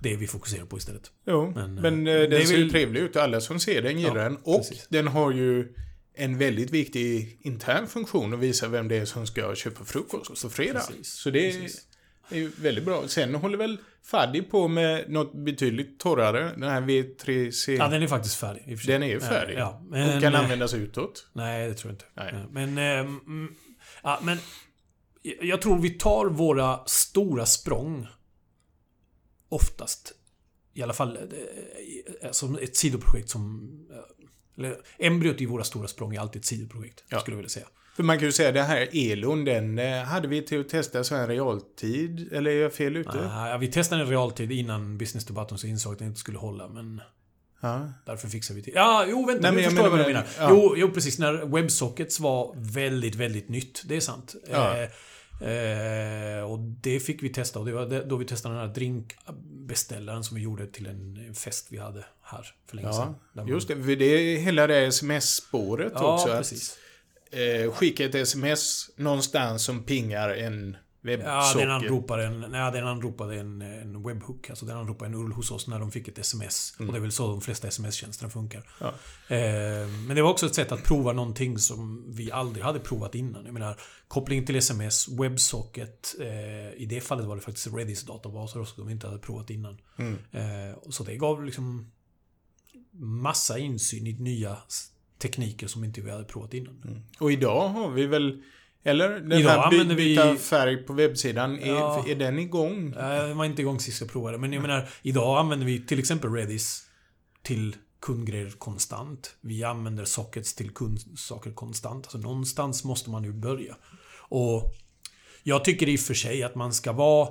det 0.02 0.16
vi 0.16 0.26
fokuserar 0.26 0.64
på 0.64 0.78
istället. 0.78 1.10
Jo, 1.26 1.52
Men, 1.54 1.74
men, 1.74 2.06
eh, 2.06 2.14
eh, 2.14 2.28
den 2.28 2.46
ser 2.46 2.56
ju 2.56 2.70
trevlig 2.70 3.00
ut. 3.00 3.16
Alla 3.16 3.40
som 3.40 3.60
ser 3.60 3.82
den 3.82 3.98
gillar 3.98 4.16
Ja, 4.16 4.22
den. 4.22 4.36
Och 4.36 4.58
precis. 4.58 4.86
den 4.88 5.08
har 5.08 5.32
ju 5.32 5.74
en 6.14 6.38
väldigt 6.38 6.70
viktig 6.70 7.38
intern 7.42 7.86
funktion 7.86 8.34
att 8.34 8.40
visa 8.40 8.68
vem 8.68 8.88
det 8.88 8.96
är 8.96 9.04
som 9.04 9.26
ska 9.26 9.54
köpa 9.54 9.84
frukost 9.84 10.42
på 10.42 10.50
fredag. 10.50 10.80
Precis, 10.88 11.12
Så 11.12 11.30
det 11.30 11.48
är, 11.48 11.60
precis. 11.60 11.86
Är 12.30 12.36
ju 12.36 12.50
väldigt 12.56 12.84
bra. 12.84 13.08
Sen 13.08 13.34
håller 13.34 13.58
väl 13.58 13.78
Faddy 14.02 14.42
på 14.42 14.68
med 14.68 15.10
något 15.10 15.34
betydligt 15.34 15.98
torrare. 16.00 16.52
Den 16.56 16.62
här 16.70 16.80
V3C. 16.80 17.70
Ja, 17.78 17.88
den 17.88 18.02
är 18.02 18.06
faktiskt 18.06 18.36
färdig. 18.36 18.62
i 18.66 18.74
och 18.74 18.78
för 18.78 18.84
sig. 18.86 18.92
den 18.92 19.02
är 19.02 19.06
ju 19.06 19.20
färdig. 19.20 19.54
Ja, 19.58 19.68
och 19.78 19.90
men, 19.90 20.20
kan 20.20 20.34
eh, 20.34 20.40
användas 20.40 20.74
utåt. 20.74 21.28
Nej, 21.32 21.68
det 21.68 21.74
tror 21.74 21.90
jag 21.92 21.94
inte. 21.94 22.04
Nej. 22.14 22.44
Men, 22.50 22.78
mm, 22.78 23.54
ja, 24.02 24.18
men 24.22 24.38
jag 25.40 25.62
tror 25.62 25.78
vi 25.78 25.90
tar 25.90 26.26
våra 26.26 26.84
stora 26.86 27.46
språng 27.46 28.06
oftast, 29.48 30.12
i 30.74 30.82
alla 30.82 30.92
fall 30.92 31.16
eh, 32.22 32.30
som 32.30 32.58
ett 32.58 32.76
sidoprojekt 32.76 33.28
som... 33.30 33.70
eh, 33.90 33.96
Eller 34.64 34.76
embryot 34.98 35.40
i 35.40 35.46
våra 35.46 35.64
stora 35.64 35.88
språng 35.88 36.14
är 36.14 36.20
alltid 36.20 36.40
ett 36.40 36.46
sidoprojekt, 36.46 37.04
Ja. 37.08 37.20
skulle 37.20 37.34
jag 37.34 37.38
vilja 37.38 37.48
säga. 37.48 37.66
För 37.96 38.02
man 38.02 38.18
kan 38.18 38.26
ju 38.26 38.32
säga 38.32 38.52
det 38.52 38.62
här 38.62 38.88
Elon, 38.92 39.44
den 39.44 39.78
eh, 39.78 40.02
hade 40.02 40.28
vi 40.28 40.42
till 40.42 40.60
att 40.60 40.68
testa 40.68 41.04
så 41.04 41.14
här 41.14 41.28
realtid. 41.28 42.32
Eller 42.32 42.50
är 42.50 42.62
jag 42.62 42.72
fel 42.74 42.96
ute? 42.96 43.30
Ah, 43.34 43.48
ja, 43.48 43.56
vi 43.58 43.68
testade 43.68 44.02
en 44.02 44.08
realtid 44.08 44.52
innan 44.52 44.98
business 44.98 45.24
to 45.24 45.32
button 45.32 45.58
så 45.58 45.66
insåg 45.66 45.92
att 45.92 45.98
den 45.98 46.08
inte 46.08 46.20
skulle 46.20 46.38
hålla, 46.38 46.68
men 46.68 47.00
Ja. 47.62 47.88
därför 48.06 48.28
fixar 48.28 48.54
vi 48.54 48.62
till. 48.62 48.72
Ja, 48.76 49.04
jo, 49.08 49.26
vänta, 49.26 49.42
Nej, 49.42 49.50
nu 49.50 49.54
men 49.54 49.64
jag 49.64 49.72
förstår 49.72 49.86
jag 49.86 49.90
vad 49.96 50.00
du 50.06 50.12
menar. 50.12 50.26
ja. 50.38 50.46
Jo, 50.50 50.74
jo, 50.76 50.90
precis. 50.90 51.18
När 51.18 51.32
WebSockets 51.46 52.20
var 52.20 52.54
väldigt, 52.56 53.14
väldigt 53.14 53.48
nytt. 53.48 53.82
Det 53.88 53.96
är 53.96 54.00
sant. 54.00 54.34
Ja. 54.50 54.76
Eh, 54.76 56.38
eh, 56.38 56.42
och 56.50 56.58
det 56.58 57.00
fick 57.00 57.22
vi 57.22 57.28
testa. 57.28 57.58
Och 57.58 57.66
det 57.66 57.72
var 57.72 58.04
då 58.08 58.16
vi 58.16 58.24
testade 58.24 58.54
den 58.54 58.66
här 58.68 58.74
drinkbeställaren 58.74 60.24
som 60.24 60.36
vi 60.36 60.42
gjorde 60.42 60.66
till 60.66 60.86
en, 60.86 61.34
fest 61.34 61.66
vi 61.70 61.78
hade 61.78 62.04
här 62.22 62.46
för 62.66 62.76
länge 62.76 62.92
sedan. 62.92 63.06
Ja, 63.08 63.14
Där 63.32 63.42
man- 63.42 63.52
just 63.52 63.68
det. 63.68 63.74
Det 63.96 64.04
är 64.04 64.38
hela 64.38 64.66
det 64.66 64.86
sms-spåret 64.86 65.92
Ja, 65.94 66.14
också. 66.14 66.26
precis. 66.28 66.76
Eh, 67.30 67.72
skicka 67.72 68.04
ett 68.04 68.14
sms 68.14 68.90
någonstans 68.96 69.64
som 69.64 69.82
pingar 69.82 70.30
en 70.30 70.76
Ja, 71.02 71.10
webbsocket. 71.10 71.58
den 71.58 71.70
anropade 71.70 72.26
en, 72.26 72.40
nej, 72.40 72.72
den 72.72 72.86
anropade 72.86 73.40
en, 73.40 73.62
en 73.62 74.02
webhook. 74.02 74.50
Alltså 74.50 74.66
den 74.66 74.76
anropade 74.76 75.08
en 75.10 75.14
URL 75.14 75.32
hos 75.32 75.50
oss 75.50 75.66
när 75.66 75.78
de 75.78 75.90
fick 75.90 76.08
ett 76.08 76.18
sms. 76.18 76.74
Och 76.78 76.86
det 76.86 76.96
är 76.98 77.00
väl 77.00 77.12
så 77.12 77.26
de 77.28 77.40
flesta 77.40 77.68
sms-tjänsterna 77.68 78.30
funkar. 78.30 78.70
Ja. 78.80 78.88
Eh, 79.36 79.88
men 80.06 80.16
det 80.16 80.22
var 80.22 80.30
också 80.30 80.46
ett 80.46 80.54
sätt 80.54 80.72
att 80.72 80.84
prova 80.84 81.12
någonting 81.12 81.58
som 81.58 82.04
vi 82.14 82.32
aldrig 82.32 82.64
hade 82.64 82.80
provat 82.80 83.14
innan. 83.14 83.44
Jag 83.44 83.54
menar, 83.54 83.80
koppling 84.08 84.46
till 84.46 84.56
sms, 84.56 85.08
WebSocket. 85.08 86.14
Eh, 86.20 86.72
I 86.82 86.86
det 86.88 87.00
fallet 87.00 87.26
var 87.26 87.36
det 87.36 87.42
faktiskt 87.42 87.74
Redis 87.74 88.02
databaser 88.02 88.64
som 88.64 88.86
vi 88.86 88.92
inte 88.92 89.06
hade 89.06 89.18
provat 89.18 89.50
innan. 89.50 89.78
Mm. 89.98 90.18
Eh, 90.32 90.76
så 90.90 91.04
det 91.04 91.16
gav 91.16 91.44
liksom 91.44 91.90
massa 92.92 93.58
insyn 93.58 94.06
i 94.06 94.12
nya 94.12 94.56
tekniker 95.20 95.66
som 95.66 95.84
inte 95.84 96.00
vi 96.00 96.10
hade 96.10 96.24
provat 96.24 96.54
innan. 96.54 97.02
Och 97.18 97.32
idag 97.32 97.68
har 97.68 97.90
vi 97.90 98.06
väl... 98.06 98.42
Eller? 98.82 99.08
Den 99.08 99.32
Idag 99.32 99.50
här 99.50 99.70
by- 99.70 99.76
använder 99.76 99.94
vi- 99.94 100.04
byta 100.16 100.36
färg 100.36 100.76
på 100.76 100.92
webbsidan. 100.92 101.58
Är, 101.58 101.68
Ja. 101.68 102.04
är 102.08 102.14
den 102.14 102.38
igång? 102.38 102.94
Jag 102.98 103.34
var 103.34 103.44
inte 103.44 103.62
igång 103.62 103.80
sist 103.80 104.00
jag 104.00 104.10
provade. 104.10 104.38
Men 104.38 104.52
jag 104.52 104.62
menar, 104.62 104.88
idag 105.02 105.38
använder 105.38 105.66
vi 105.66 105.86
till 105.86 105.98
exempel 105.98 106.32
Redis 106.32 106.82
till 107.42 107.76
kundgrejer 108.00 108.50
konstant. 108.50 109.36
Vi 109.40 109.64
använder 109.64 110.04
sockets 110.04 110.54
till 110.54 110.70
kundsaker 110.70 111.50
konstant. 111.52 112.06
Alltså 112.06 112.18
någonstans 112.18 112.84
måste 112.84 113.10
man 113.10 113.24
ju 113.24 113.32
börja. 113.32 113.76
Och 114.28 114.74
jag 115.42 115.64
tycker 115.64 115.88
i 115.88 115.96
och 115.96 116.00
för 116.00 116.14
sig 116.14 116.42
att 116.42 116.54
man 116.54 116.72
ska 116.72 116.92
vara 116.92 117.28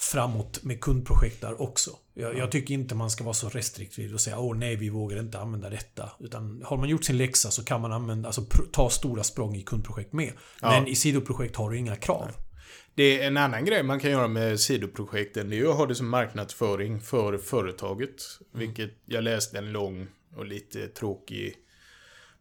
framåt 0.00 0.62
med 0.62 0.80
kundprojekt 0.80 1.40
där 1.40 1.62
också. 1.62 1.90
Jag, 2.14 2.38
jag 2.38 2.50
tycker 2.50 2.74
inte 2.74 2.94
man 2.94 3.10
ska 3.10 3.24
vara 3.24 3.34
så 3.34 3.48
restriktiv 3.48 4.14
och 4.14 4.20
säga 4.20 4.38
åh 4.38 4.56
nej, 4.56 4.76
vi 4.76 4.88
vågar 4.88 5.20
inte 5.20 5.38
använda 5.38 5.70
detta. 5.70 6.10
Utan 6.20 6.62
har 6.64 6.76
man 6.76 6.88
gjort 6.88 7.04
sin 7.04 7.16
läxa 7.16 7.50
så 7.50 7.64
kan 7.64 7.80
man 7.80 7.92
använda, 7.92 8.28
alltså 8.28 8.42
ta 8.72 8.90
stora 8.90 9.22
språng 9.22 9.56
i 9.56 9.62
kundprojekt 9.62 10.12
med. 10.12 10.32
Men 10.62 10.86
i 10.86 10.94
sidoprojekt 10.94 11.56
har 11.56 11.70
du 11.70 11.78
inga 11.78 11.96
krav. 11.96 12.30
Det 12.94 13.22
är 13.22 13.26
en 13.26 13.36
annan 13.36 13.64
grej 13.64 13.82
man 13.82 14.00
kan 14.00 14.10
göra 14.10 14.28
med 14.28 14.60
sidoprojekten. 14.60 15.50
Det 15.50 15.58
är 15.58 15.70
att 15.70 15.76
ha 15.76 15.86
det 15.86 15.94
som 15.94 16.08
marknadsföring 16.08 17.00
för 17.00 17.38
företaget. 17.38 18.22
Mm. 18.54 18.66
Vilket 18.66 18.90
jag 19.04 19.24
läste 19.24 19.58
en 19.58 19.72
lång 19.72 20.06
och 20.36 20.46
lite 20.46 20.88
tråkig 20.88 21.54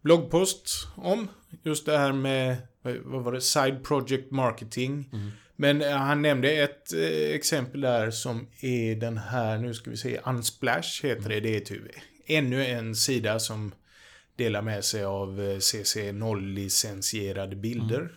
bloggpost 0.01 0.87
om. 0.95 1.27
Just 1.63 1.85
det 1.85 1.97
här 1.97 2.13
med, 2.13 2.57
vad 3.03 3.23
var 3.23 3.31
det, 3.31 3.41
side 3.41 3.83
project 3.83 4.31
marketing. 4.31 5.09
Mm. 5.13 5.31
Men 5.61 5.81
eh, 5.81 5.91
han 5.97 6.21
nämnde 6.21 6.51
ett 6.51 6.93
eh, 6.93 7.35
exempel 7.35 7.81
där 7.81 8.11
som 8.11 8.47
är 8.61 8.95
den 8.95 9.17
här, 9.17 9.57
nu 9.57 9.73
ska 9.73 9.89
vi 9.89 9.97
se, 9.97 10.19
Unsplash 10.25 11.03
heter 11.03 11.29
det. 11.29 11.39
Det 11.39 11.55
är 11.55 11.59
typ 11.59 11.81
ännu 12.25 12.65
en 12.65 12.95
sida 12.95 13.39
som 13.39 13.71
delar 14.35 14.61
med 14.61 14.85
sig 14.85 15.03
av 15.03 15.41
eh, 15.41 15.57
CC0-licensierade 15.57 17.55
bilder. 17.55 18.11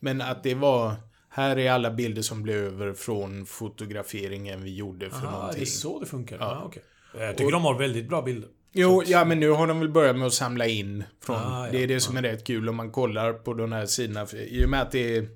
Men 0.00 0.20
att 0.20 0.42
det 0.42 0.54
var, 0.54 0.94
här 1.28 1.58
är 1.58 1.70
alla 1.70 1.90
bilder 1.90 2.22
som 2.22 2.42
blev 2.42 2.56
över 2.56 2.92
från 2.92 3.46
fotograferingen 3.46 4.62
vi 4.64 4.74
gjorde 4.74 5.10
för 5.10 5.16
Aha, 5.16 5.26
det 5.26 5.32
någonting. 5.32 5.62
är 5.62 5.66
så 5.66 6.00
det 6.00 6.06
funkar? 6.06 6.36
Ja. 6.40 6.58
Ja. 6.60 6.62
okej. 6.66 6.82
Jag 7.18 7.36
tycker 7.36 7.52
de 7.52 7.64
har 7.64 7.78
väldigt 7.78 8.08
bra 8.08 8.22
bilder. 8.22 8.50
Jo, 8.72 9.02
ja 9.06 9.24
men 9.24 9.40
nu 9.40 9.50
har 9.50 9.66
de 9.66 9.80
väl 9.80 9.88
börjat 9.88 10.16
med 10.16 10.26
att 10.26 10.34
samla 10.34 10.66
in 10.66 11.04
från... 11.22 11.36
Ah, 11.36 11.66
ja, 11.66 11.72
det 11.72 11.82
är 11.82 11.86
det 11.86 12.00
som 12.00 12.16
är 12.16 12.22
rätt 12.22 12.46
kul 12.46 12.68
om 12.68 12.76
man 12.76 12.90
kollar 12.90 13.32
på 13.32 13.54
de 13.54 13.72
här 13.72 13.86
sidorna. 13.86 14.26
I 14.32 14.64
och 14.64 14.68
med 14.68 14.82
att 14.82 14.92
det 14.92 15.16
är 15.16 15.28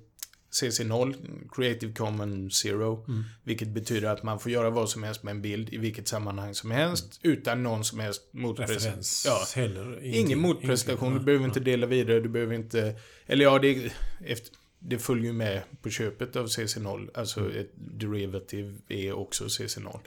CC0, 0.51 1.15
Creative 1.51 1.93
Commons 1.93 2.55
Zero. 2.55 3.05
Mm. 3.07 3.23
Vilket 3.43 3.67
betyder 3.67 4.09
att 4.09 4.23
man 4.23 4.39
får 4.39 4.51
göra 4.51 4.69
vad 4.69 4.89
som 4.89 5.03
helst 5.03 5.23
med 5.23 5.31
en 5.31 5.41
bild 5.41 5.73
i 5.73 5.77
vilket 5.77 6.07
sammanhang 6.07 6.55
som 6.55 6.71
helst. 6.71 7.19
Utan 7.21 7.63
någon 7.63 7.83
som 7.83 7.99
helst 7.99 8.21
motprestation. 8.31 9.01
Ja. 9.25 9.45
heller. 9.55 10.03
Ingen 10.03 10.39
motprestation. 10.39 11.13
Du 11.13 11.19
behöver 11.19 11.45
inte 11.45 11.59
dela 11.59 11.87
vidare. 11.87 12.19
Du 12.19 12.29
behöver 12.29 12.55
inte... 12.55 12.95
Eller 13.25 13.43
ja, 13.45 13.59
det, 13.59 13.91
efter, 14.25 14.55
det 14.79 14.97
följer 14.97 15.25
ju 15.25 15.33
med 15.33 15.61
på 15.81 15.89
köpet 15.89 16.35
av 16.35 16.45
CC0. 16.47 17.09
Alltså 17.13 17.39
Mm. 17.39 17.57
ett 17.57 17.71
derivative 17.75 18.73
är 18.87 19.11
också 19.13 19.45
CC0. 19.45 19.99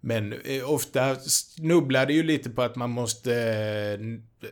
Men 0.00 0.32
eh, 0.32 0.70
ofta 0.70 1.14
snubblar 1.16 2.06
det 2.06 2.12
ju 2.12 2.22
lite 2.22 2.50
på 2.50 2.62
att 2.62 2.76
man 2.76 2.90
måste 2.90 3.34
eh, 4.00 4.48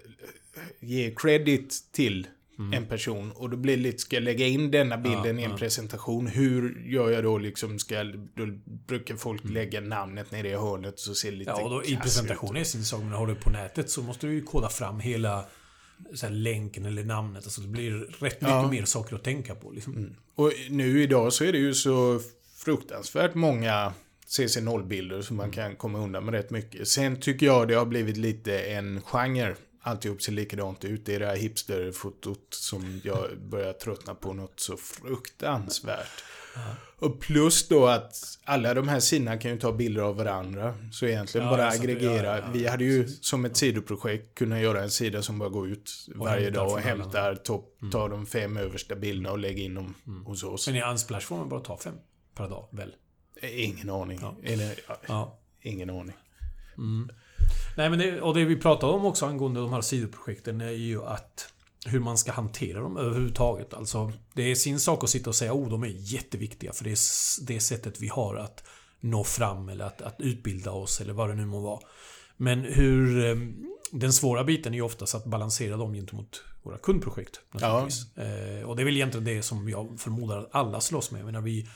ge 0.80 1.14
credit 1.16 1.74
till 1.92 2.26
en 2.74 2.86
person. 2.86 3.32
Och 3.32 3.50
då 3.50 3.56
blir 3.56 3.76
det 3.76 3.82
lite, 3.82 3.98
ska 3.98 4.16
jag 4.16 4.22
lägga 4.22 4.46
in 4.46 4.70
denna 4.70 4.96
bilden 4.98 5.20
Mm. 5.24 5.36
Ja, 5.38 5.42
i 5.42 5.44
en 5.44 5.50
ja. 5.50 5.56
presentation? 5.56 6.26
Hur 6.26 6.82
gör 6.86 7.10
jag 7.10 7.24
då 7.24 7.38
liksom? 7.38 7.78
Ska, 7.78 8.04
då 8.34 8.46
brukar 8.86 9.16
folk 9.16 9.42
Mm. 9.44 9.54
lägga 9.54 9.80
namnet 9.80 10.30
nere 10.30 10.48
i 10.48 10.54
hörnet 10.54 10.98
så 10.98 11.14
ser 11.14 11.30
det 11.30 11.36
lite 11.36 11.50
Ja, 11.50 11.62
och 11.64 11.70
då, 11.70 11.84
i 11.84 11.96
presentationen 11.96 12.56
är 12.60 12.64
sin 12.64 12.84
sak. 12.84 13.00
Men 13.00 13.12
har 13.12 13.26
du 13.26 13.34
på 13.34 13.50
nätet 13.50 13.90
så 13.90 14.02
måste 14.02 14.26
du 14.26 14.32
ju 14.32 14.42
koda 14.42 14.68
fram 14.68 15.00
hela 15.00 15.44
så 16.14 16.26
här, 16.26 16.32
länken 16.32 16.84
eller 16.86 17.04
namnet. 17.04 17.44
Alltså 17.44 17.60
det 17.60 17.68
blir 17.68 17.92
rätt 17.92 18.20
mycket 18.20 18.48
Ja. 18.48 18.70
mer 18.70 18.84
saker 18.84 19.16
att 19.16 19.24
tänka 19.24 19.54
på. 19.54 19.70
Liksom. 19.70 20.16
Och 20.34 20.52
nu 20.70 21.02
idag 21.02 21.32
så 21.32 21.44
är 21.44 21.52
det 21.52 21.58
ju 21.58 21.74
så 21.74 22.20
fruktansvärt 22.64 23.34
många 23.34 23.92
CC0-bilder 24.28 25.22
som 25.22 25.36
man 25.36 25.50
kan 25.50 25.76
komma 25.76 25.98
undan 25.98 26.24
med 26.24 26.34
rätt 26.34 26.50
mycket. 26.50 26.88
Sen 26.88 27.20
tycker 27.20 27.46
jag 27.46 27.68
det 27.68 27.74
har 27.74 27.86
blivit 27.86 28.16
lite 28.16 28.58
en 28.58 29.00
genre. 29.02 29.54
Alltihop 29.86 30.22
ser 30.22 30.32
likadant 30.32 30.84
ut. 30.84 31.06
Det 31.06 31.14
är 31.14 31.20
det 31.20 31.26
här 31.26 31.36
hipsterfotot 31.36 32.46
som 32.50 33.00
jag 33.04 33.38
börjar 33.40 33.72
tröttna 33.72 34.14
på 34.14 34.32
något 34.32 34.60
så 34.60 34.76
fruktansvärt. 34.76 36.24
Och 36.98 37.20
plus 37.20 37.68
då 37.68 37.86
att 37.86 38.14
alla 38.44 38.74
de 38.74 38.88
här 38.88 39.00
sidorna 39.00 39.38
kan 39.38 39.50
ju 39.50 39.58
ta 39.58 39.72
bilder 39.72 40.02
av 40.02 40.16
varandra. 40.16 40.74
Så 40.92 41.06
egentligen 41.06 41.46
Ja, 41.46 41.50
bara 41.56 41.68
aggregera. 41.68 42.26
ja, 42.26 42.38
ja, 42.38 42.50
Vi 42.52 42.66
hade 42.66 42.84
ju 42.84 43.02
precis. 43.02 43.24
som 43.24 43.44
ett 43.44 43.56
sidoprojekt 43.56 44.34
kunnat 44.38 44.60
göra 44.60 44.82
en 44.82 44.90
sida 44.90 45.22
som 45.22 45.38
bara 45.38 45.48
går 45.48 45.68
ut 45.68 45.90
varje 46.14 46.44
hämtar 46.44 46.60
dag 46.60 46.72
och 46.72 46.78
hämtar 46.80 47.34
topp, 47.34 47.78
tar 47.92 48.08
de 48.08 48.26
fem 48.26 48.56
översta 48.56 48.94
bilderna 48.96 49.30
och 49.32 49.38
lägger 49.38 49.62
in 49.62 49.74
dem 49.74 49.94
hos 50.26 50.42
oss. 50.42 50.66
Men 50.68 50.76
i 50.76 50.82
Unsplash 50.82 51.26
får 51.26 51.36
man 51.36 51.48
bara 51.48 51.60
ta 51.60 51.78
fem. 51.78 51.94
per 52.34 52.48
dag, 52.48 52.68
väl? 52.72 52.94
Ingen 53.42 53.90
aning. 53.90 54.20
Eller. 54.44 54.74
Ingen 55.62 55.90
aning. 55.90 56.16
Mm. 56.78 57.10
Nej, 57.76 57.90
men 57.90 57.98
det, 57.98 58.20
och 58.20 58.34
det 58.34 58.44
vi 58.44 58.56
pratar 58.56 58.88
om 58.88 59.04
också 59.04 59.26
angående 59.26 59.60
de 59.60 59.72
här 59.72 59.80
sidoprojekten 59.80 60.60
är 60.60 60.70
ju 60.70 61.04
att 61.04 61.52
hur 61.86 62.00
man 62.00 62.18
ska 62.18 62.32
hantera 62.32 62.80
dem 62.80 62.96
överhuvudtaget. 62.96 63.74
Alltså, 63.74 64.12
det 64.34 64.42
är 64.50 64.54
sin 64.54 64.80
sak 64.80 65.04
att 65.04 65.10
sitta 65.10 65.30
och 65.30 65.36
säga 65.36 65.52
oh, 65.54 65.68
de 65.68 65.82
är 65.82 65.92
jätteviktiga 65.94 66.72
för 66.72 66.84
det 66.84 66.90
är 66.90 66.98
det 67.46 67.60
sättet 67.60 68.00
vi 68.00 68.08
har 68.08 68.36
att 68.36 68.64
nå 69.00 69.24
fram 69.24 69.68
eller 69.68 69.84
att, 69.84 70.02
att 70.02 70.16
utbilda 70.18 70.70
oss 70.70 71.00
eller 71.00 71.12
vad 71.12 71.28
det 71.28 71.34
nu 71.34 71.46
må 71.46 71.60
vara. 71.60 71.80
Men 72.36 72.64
hur... 72.64 73.26
eh, 73.26 73.36
Den 73.92 74.12
svåra 74.12 74.44
biten 74.44 74.72
är 74.72 74.76
ju 74.76 74.82
oftast 74.82 75.14
att 75.14 75.24
balansera 75.24 75.76
dem 75.76 75.94
gentemot 75.94 76.44
våra 76.62 76.78
kundprojekt. 76.78 77.40
Naturligtvis. 77.52 78.16
Eh, 78.16 78.68
och 78.68 78.76
det 78.76 78.82
är 78.82 78.84
väl 78.84 78.96
egentligen 78.96 79.24
det 79.24 79.42
som 79.42 79.68
jag 79.68 80.00
förmodar 80.00 80.38
att 80.38 80.48
alla 80.50 80.80
slåss 80.80 81.10
med. 81.10 81.18
Jag 81.18 81.26
menar, 81.26 81.40
vi, 81.40 81.68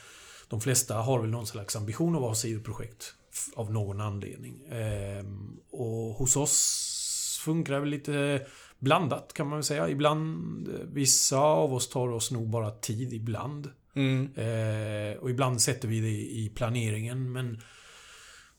de 0.49 0.61
flesta 0.61 0.95
har 0.95 1.19
väl 1.21 1.29
någon 1.29 1.47
slags 1.47 1.75
ambition 1.75 2.15
att 2.15 2.21
vara 2.21 2.35
sidoprojekt. 2.35 3.13
Av 3.55 3.71
någon 3.71 4.01
anledning. 4.01 4.63
Ehm, 4.71 5.59
och 5.71 6.13
hos 6.13 6.35
oss 6.35 7.41
funkar 7.43 7.73
det 7.73 7.79
väl 7.79 7.89
lite 7.89 8.41
blandat 8.79 9.33
kan 9.33 9.47
man 9.47 9.57
väl 9.57 9.63
säga. 9.63 9.89
Ibland, 9.89 10.67
eh, 10.67 10.73
vissa 10.87 11.37
av 11.37 11.73
oss 11.73 11.89
tar 11.89 12.07
oss 12.09 12.31
nog 12.31 12.49
bara 12.49 12.71
tid 12.71 13.13
ibland. 13.13 13.69
Mm. 13.95 14.33
Eh, 14.35 15.17
och 15.17 15.29
ibland 15.29 15.61
sätter 15.61 15.87
vi 15.87 15.99
det 15.99 16.07
i 16.09 16.51
planeringen 16.55 17.31
men 17.31 17.61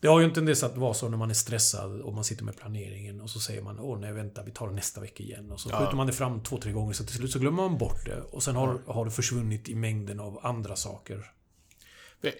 det 0.00 0.08
har 0.08 0.20
ju 0.20 0.24
en 0.24 0.32
tendens 0.32 0.62
att 0.62 0.76
vara 0.76 0.94
så 0.94 1.08
när 1.08 1.16
man 1.18 1.30
är 1.30 1.34
stressad 1.34 2.00
och 2.00 2.14
man 2.14 2.24
sitter 2.24 2.44
med 2.44 2.56
planeringen 2.56 3.20
och 3.20 3.30
så 3.30 3.40
säger 3.40 3.62
man 3.62 3.78
åh 3.80 3.98
nej 4.00 4.12
vänta 4.12 4.42
vi 4.42 4.50
tar 4.50 4.68
det 4.68 4.74
nästa 4.74 5.00
vecka 5.00 5.22
igen 5.22 5.50
och 5.52 5.60
så 5.60 5.68
Ja. 5.72 5.78
skjuter 5.78 5.96
man 5.96 6.06
det 6.06 6.12
fram 6.12 6.42
två, 6.42 6.56
tre 6.56 6.72
gånger 6.72 6.92
så 6.92 7.04
till 7.04 7.16
slut 7.16 7.32
så 7.32 7.38
glömmer 7.38 7.62
man 7.62 7.78
bort 7.78 8.06
det 8.06 8.20
och 8.20 8.42
sen 8.42 8.56
har, 8.56 8.80
har 8.86 9.04
det 9.04 9.10
försvunnit 9.10 9.68
i 9.68 9.74
mängden 9.74 10.20
av 10.20 10.40
andra 10.42 10.76
saker. 10.76 11.30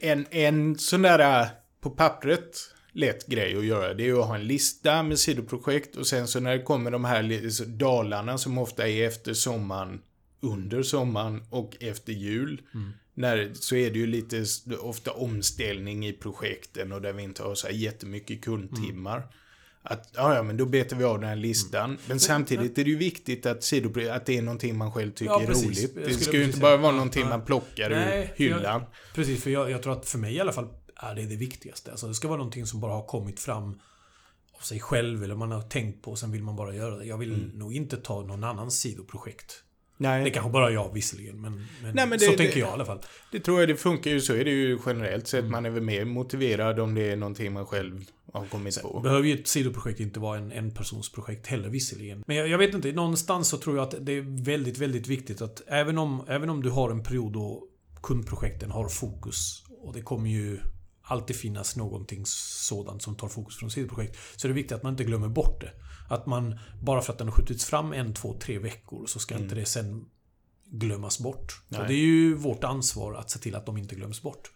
En, 0.01 0.27
en 0.31 0.79
sån 0.79 1.03
där 1.03 1.41
äh, 1.43 1.49
på 1.83 1.91
pappret 1.91 2.59
lätt 2.93 3.27
grej 3.27 3.57
att 3.57 3.65
göra, 3.65 3.95
det 3.95 4.09
är 4.09 4.21
att 4.21 4.27
ha 4.27 4.35
en 4.35 4.47
lista 4.47 5.03
med 5.03 5.19
sidoprojekt 5.19 5.97
och 5.97 6.07
sen 6.07 6.29
så 6.29 6.41
när 6.41 6.57
det 6.57 6.63
kommer 6.63 6.91
de 6.91 7.05
här 7.05 7.67
dalarna 7.67 8.39
som 8.39 8.59
ofta 8.59 8.89
är 8.89 9.07
efter 9.07 9.35
sommaren, 9.35 10.01
under 10.41 10.83
sommaren 10.83 11.43
och 11.51 11.77
efter 11.81 12.13
jul. 12.13 12.63
När, 13.15 13.51
så 13.55 13.77
är 13.77 13.91
det 13.91 13.99
ju 13.99 14.07
lite 14.07 14.45
ofta 14.81 15.11
omställning 15.11 16.07
i 16.07 16.13
projekten 16.13 16.93
och 16.93 17.03
där 17.03 17.13
vi 17.13 17.23
inte 17.23 17.43
har 17.43 17.55
så 17.55 17.67
här 17.67 17.75
jättemycket 17.75 18.41
kundtimmar. 18.45 19.23
Att, 19.85 20.11
ja, 20.15 20.35
ja, 20.35 20.43
men 20.43 20.57
då 20.57 20.67
betar 20.67 20.97
vi 20.97 21.05
av 21.05 21.21
den 21.21 21.29
här 21.29 21.37
listan. 21.37 21.99
Men 22.07 22.21
samtidigt 22.21 22.79
är 22.79 22.85
det 22.85 22.91
ju 22.91 22.97
viktigt 22.97 23.47
att, 23.47 23.65
sidoprojekt, 23.65 24.13
att 24.13 24.27
det 24.27 24.39
är 24.39 24.43
någonting 24.43 24.77
man 24.77 24.93
själv 24.93 25.11
tycker 25.11 25.33
Ja, 25.33 25.43
är 25.43 25.47
roligt. 25.47 25.95
Det 25.95 26.03
skulle 26.03 26.19
ska 26.19 26.37
ju 26.37 26.45
inte 26.45 26.59
bara 26.59 26.77
vara 26.77 26.93
någonting 26.93 27.29
man 27.29 27.45
plockar 27.45 27.91
Nej, 27.91 28.21
ur 28.21 28.37
för 28.37 28.45
jag- 28.45 28.57
hyllan. 28.57 28.83
Precis, 29.15 29.43
för 29.43 29.51
jag, 29.51 29.71
jag 29.71 29.83
tror 29.83 29.93
att 29.93 30.09
för 30.09 30.19
mig 30.19 30.35
i 30.35 30.41
alla 30.41 30.53
fall 30.53 30.69
är 31.03 31.15
det 31.15 31.23
det 31.27 31.37
viktigaste. 31.37 31.91
Alltså 31.91 32.09
det 32.09 32.15
ska 32.15 32.29
vara 32.29 32.39
någonting 32.39 32.67
som 32.67 32.81
bara 32.81 32.93
har 32.93 33.07
kommit 33.07 33.41
fram 33.41 33.79
av 34.53 34.61
sig 34.63 34.81
själv 34.81 35.25
eller 35.25 35.35
man 35.35 35.51
har 35.53 35.63
tänkt 35.63 36.03
på 36.03 36.11
och 36.11 36.19
sen 36.19 36.31
vill 36.33 36.43
man 36.43 36.57
bara 36.57 36.75
göra 36.75 36.97
det. 36.97 37.05
Jag 37.05 37.19
vill 37.19 37.51
nog 37.55 37.75
inte 37.77 37.97
ta 37.97 38.23
någon 38.23 38.45
annans 38.45 38.79
sidoprojekt. 38.81 39.63
Nej. 39.97 40.25
Det 40.25 40.31
kanske 40.31 40.51
bara 40.51 40.71
jag 40.71 40.93
visserligen, 40.95 41.41
men, 41.41 41.67
men, 41.83 41.95
Nej, 41.95 42.07
men 42.07 42.21
så 42.21 42.31
det- 42.31 42.37
tänker 42.37 42.55
det- 42.55 42.61
jag 42.61 42.69
i 42.69 42.73
alla 42.73 42.85
fall. 42.85 43.01
Det 43.33 43.41
tror 43.41 43.61
jag 43.61 43.69
det 43.69 43.77
funkar 43.77 44.11
ju 44.11 44.21
så 44.21 44.35
är 44.35 44.45
det 44.45 44.51
ju 44.51 44.79
generellt 44.87 45.33
Mm. 45.33 45.45
sett. 45.45 45.51
Man 45.51 45.67
är 45.67 45.71
väl 45.71 45.83
mer 45.83 46.05
motiverad 46.05 46.81
om 46.81 46.95
det 46.95 47.11
är 47.11 47.17
någonting 47.17 47.53
man 47.53 47.67
själv 47.67 48.05
har 48.33 48.47
kommit 48.47 48.83
på. 48.83 49.01
behöver 49.01 49.29
ju 49.29 49.35
ett 49.35 49.49
sidoprojekt 49.49 50.01
inte 50.01 50.21
vara 50.21 50.39
en, 50.39 50.53
en 50.53 50.71
persons 50.75 51.13
projekt 51.13 51.47
heller 51.47 51.69
visserligen. 51.69 52.25
Men 52.27 52.37
jag, 52.37 52.49
jag 52.49 52.59
vet 52.59 52.75
inte, 52.75 52.93
någonstans 52.93 53.49
så 53.49 53.57
tror 53.59 53.77
jag 53.77 53.83
att 53.83 53.95
det 54.07 54.13
är 54.13 54.45
väldigt, 54.45 54.79
väldigt 54.79 55.07
viktigt 55.07 55.43
att 55.43 55.63
även 55.67 55.99
om, 55.99 56.25
även 56.29 56.51
om 56.51 56.63
du 56.63 56.71
har 56.71 56.91
en 56.91 57.03
period 57.03 57.33
då 57.33 57.65
kundprojekten 58.03 58.71
har 58.71 58.89
fokus 58.89 59.65
och 59.83 59.93
det 59.93 60.03
kommer 60.03 60.31
ju 60.31 60.59
alltid 61.03 61.37
finnas 61.37 61.77
någonting 61.77 62.23
sådant 62.27 63.03
som 63.03 63.15
tar 63.15 63.29
fokus 63.29 63.57
från 63.57 63.71
sidoprojekt. 63.71 64.17
Så 64.37 64.47
är 64.47 64.49
det 64.49 64.55
viktigt 64.55 64.77
att 64.77 64.83
man 64.83 64.93
inte 64.93 65.05
glömmer 65.05 65.29
bort 65.29 65.61
det. 65.61 65.73
Att 66.09 66.27
man, 66.27 66.59
bara 66.83 67.03
för 67.03 67.13
att 67.13 67.19
den 67.19 67.29
har 67.29 67.35
skjutits 67.35 67.65
fram 67.65 67.93
en, 67.93 68.15
två, 68.15 68.39
tre 68.39 68.59
veckor 68.59 69.07
så 69.07 69.19
ska 69.19 69.39
inte 69.39 69.55
det 69.55 69.67
sen 69.67 70.05
glömmas 70.65 71.19
bort. 71.19 71.63
Nej. 71.69 71.81
Och 71.81 71.87
det 71.87 71.95
är 71.95 72.07
ju 72.07 72.35
vårt 72.35 72.65
ansvar 72.65 73.15
att 73.15 73.31
se 73.31 73.39
till 73.39 73.55
att 73.55 73.67
de 73.67 73.79
inte 73.79 73.95
glöms 73.95 74.23
bort. 74.23 74.51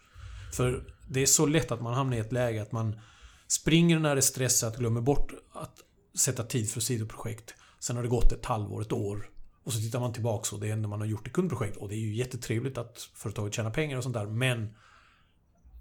För 0.52 0.94
det 1.08 1.22
är 1.22 1.26
så 1.26 1.46
lätt 1.46 1.72
att 1.72 1.82
man 1.82 1.94
hamnar 1.94 2.16
i 2.16 2.20
ett 2.20 2.32
läge 2.32 2.62
att 2.62 2.72
man 2.72 3.00
springer 3.48 3.98
när 3.98 4.14
det 4.14 4.18
är 4.18 4.22
stressat, 4.22 4.76
glömmer 4.76 5.00
bort 5.00 5.32
att 5.52 5.78
sätta 6.18 6.42
tid 6.42 6.70
för 6.70 6.80
sidoprojekt. 6.80 7.54
Sen 7.80 7.96
har 7.96 8.02
det 8.02 8.08
gått 8.08 8.32
ett 8.32 8.46
halvår, 8.46 8.80
ett 8.80 8.92
år. 8.92 9.30
Och 9.64 9.72
så 9.72 9.80
tittar 9.80 10.00
man 10.00 10.12
tillbaka 10.12 10.56
och 10.56 10.60
det 10.60 10.70
enda 10.70 10.88
man 10.88 11.00
har 11.00 11.06
gjort 11.06 11.26
i 11.26 11.30
kundprojekt. 11.30 11.76
Och 11.76 11.88
det 11.88 11.94
är 11.94 12.00
ju 12.00 12.14
jättetrevligt 12.14 12.78
att 12.78 13.10
företaget 13.14 13.54
tjänar 13.54 13.70
pengar 13.70 13.96
och 13.96 14.02
sånt 14.02 14.14
där. 14.14 14.26
Men 14.26 14.74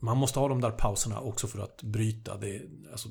man 0.06 0.18
måste 0.18 0.40
ha 0.40 0.48
de 0.48 0.62
där 0.62 0.72
pauserna 0.72 1.20
också 1.20 1.48
för 1.48 1.60
att 1.60 1.82
bryta 1.84 2.38
det. 2.38 2.62
Alltså, 2.92 3.10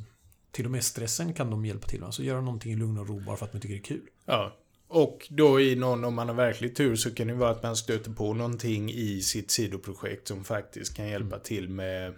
till 0.51 0.65
och 0.65 0.71
med 0.71 0.85
stressen 0.85 1.35
kan 1.35 1.51
de 1.51 1.65
hjälpa 1.65 1.89
till 1.89 2.01
med. 2.01 2.07
Alltså 2.07 2.23
göra 2.23 2.41
någonting 2.41 2.73
i 2.73 2.77
lugn 2.77 2.99
och 2.99 3.09
ro 3.09 3.21
bara 3.21 3.37
för 3.37 3.47
att 3.47 3.53
man 3.53 3.63
tycker 3.63 3.75
det 3.75 3.81
är 3.81 3.85
kul. 3.85 4.09
Ja. 4.27 4.57
Och 4.89 5.27
då 5.31 5.61
i 5.61 5.77
någon, 5.77 6.05
om 6.05 6.15
man 6.15 6.29
har 6.29 6.35
verklig 6.35 6.77
tur, 6.77 6.97
så 6.97 7.15
kan 7.15 7.27
det 7.27 7.35
vara 7.35 7.51
att 7.51 7.63
man 7.63 7.77
stöter 7.77 8.11
på 8.11 8.35
någonting 8.35 8.91
i 8.91 9.21
sitt 9.21 9.51
sidoprojekt 9.51 10.29
som 10.29 10.45
faktiskt 10.45 10.97
kan 10.97 11.09
hjälpa 11.09 11.39
till 11.39 11.69
med 11.69 12.15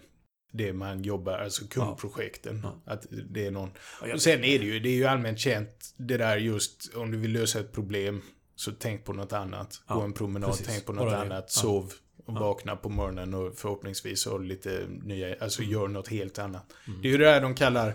det 0.51 0.73
man 0.73 1.03
jobbar, 1.03 1.37
alltså 1.37 1.67
kundprojekten. 1.67 2.61
Ja. 2.63 2.81
Att 2.85 3.05
det 3.29 3.47
är 3.47 3.51
någon. 3.51 3.69
Och 4.13 4.21
sen 4.21 4.43
är 4.43 4.59
det 4.59 4.65
ju, 4.65 4.79
det 4.79 4.89
är 4.89 4.95
ju 4.95 5.05
allmänt 5.05 5.39
känt 5.39 5.93
det 5.97 6.17
där 6.17 6.37
just 6.37 6.95
om 6.95 7.11
du 7.11 7.17
vill 7.17 7.31
lösa 7.31 7.59
ett 7.59 7.71
problem 7.73 8.21
så 8.55 8.71
tänk 8.71 9.05
på 9.05 9.13
något 9.13 9.33
annat. 9.33 9.81
Ja, 9.87 9.95
Gå 9.95 10.01
en 10.01 10.13
promenad, 10.13 10.49
precis. 10.49 10.67
tänk 10.67 10.85
på 10.85 10.93
något 10.93 11.13
annat, 11.13 11.51
sov 11.51 11.93
och 12.27 12.33
vakna 12.33 12.75
på 12.75 12.89
morgonen 12.89 13.33
och 13.33 13.55
förhoppningsvis 13.55 14.25
har 14.25 14.39
lite 14.39 14.87
nya, 15.03 15.35
alltså 15.39 15.61
Mm. 15.61 15.73
gör 15.73 15.87
något 15.87 16.07
helt 16.07 16.39
annat. 16.39 16.73
Det 17.01 17.07
är 17.07 17.11
ju 17.11 17.17
det 17.17 17.25
där 17.25 17.41
de 17.41 17.55
kallar 17.55 17.93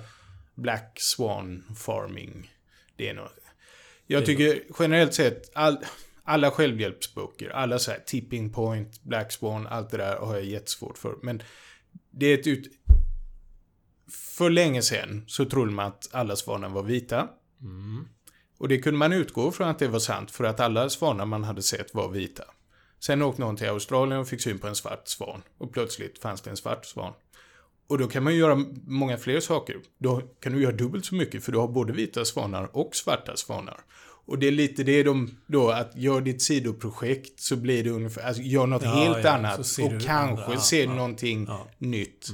Black 0.54 1.00
Swan 1.00 1.64
Farming. 1.76 2.50
Det 2.96 3.08
är 3.08 3.14
något. 3.14 3.38
Jag 4.06 4.26
tycker 4.26 4.62
generellt 4.78 5.14
sett, 5.14 5.50
all, 5.54 5.78
alla 6.24 6.50
självhjälpsböcker, 6.50 7.50
alla 7.50 7.78
så 7.78 7.90
här 7.90 7.98
Tipping 8.06 8.52
Point, 8.52 9.02
Black 9.02 9.32
Swan, 9.32 9.66
allt 9.66 9.90
det 9.90 9.96
där 9.96 10.16
har 10.16 10.34
jag 10.34 10.44
jättesvårt 10.44 10.98
för. 10.98 11.14
Men 11.22 11.42
det 12.10 12.26
är 12.26 12.38
ett 12.38 12.46
ut... 12.46 12.72
För 14.10 14.50
länge 14.50 14.82
sedan 14.82 15.24
så 15.26 15.44
trodde 15.44 15.72
man 15.72 15.86
att 15.86 16.08
alla 16.12 16.36
svanar 16.36 16.68
var 16.68 16.82
vita. 16.82 17.28
Mm. 17.60 18.08
Och 18.58 18.68
det 18.68 18.78
kunde 18.78 18.98
man 18.98 19.12
utgå 19.12 19.52
från 19.52 19.68
att 19.68 19.78
det 19.78 19.88
var 19.88 19.98
sant 19.98 20.30
för 20.30 20.44
att 20.44 20.60
alla 20.60 20.90
svanar 20.90 21.26
man 21.26 21.44
hade 21.44 21.62
sett 21.62 21.94
var 21.94 22.08
vita. 22.08 22.44
Sen 23.04 23.22
åkte 23.22 23.40
någon 23.40 23.56
till 23.56 23.68
Australien 23.68 24.20
och 24.20 24.28
fick 24.28 24.40
syn 24.40 24.58
på 24.58 24.66
en 24.66 24.74
svart 24.74 25.08
svan. 25.08 25.42
Och 25.58 25.72
plötsligt 25.72 26.18
fanns 26.18 26.40
det 26.40 26.50
en 26.50 26.56
svart 26.56 26.86
svan. 26.86 27.12
Och 27.86 27.98
då 27.98 28.08
kan 28.08 28.22
man 28.24 28.32
ju 28.32 28.38
göra 28.38 28.64
många 28.86 29.16
fler 29.16 29.40
saker. 29.40 29.76
Då 29.98 30.20
kan 30.20 30.52
du 30.52 30.62
göra 30.62 30.72
dubbelt 30.72 31.04
så 31.04 31.14
mycket 31.14 31.44
för 31.44 31.52
du 31.52 31.58
har 31.58 31.68
både 31.68 31.92
vita 31.92 32.24
svanar 32.24 32.76
och 32.76 32.96
svarta 32.96 33.36
svanar. 33.36 33.80
Och 34.26 34.38
det 34.38 34.46
är 34.46 34.52
lite 34.52 34.82
det 34.82 35.02
de 35.02 35.38
då, 35.46 35.70
att 35.70 35.96
gör 35.96 36.20
ditt 36.20 36.42
sidoprojekt 36.42 37.40
så 37.40 37.56
blir 37.56 37.84
det 37.84 37.90
ungefär, 37.90 38.22
alltså 38.22 38.42
gör 38.42 38.66
något 38.66 38.82
Ja, 38.82 38.90
helt 38.90 39.24
ja, 39.24 39.30
annat. 39.30 39.58
Och 39.58 39.90
kanske 39.90 40.12
andra, 40.12 40.58
ser 40.58 40.84
ja, 40.84 40.94
någonting 40.94 41.44
ja. 41.48 41.68
nytt 41.78 42.28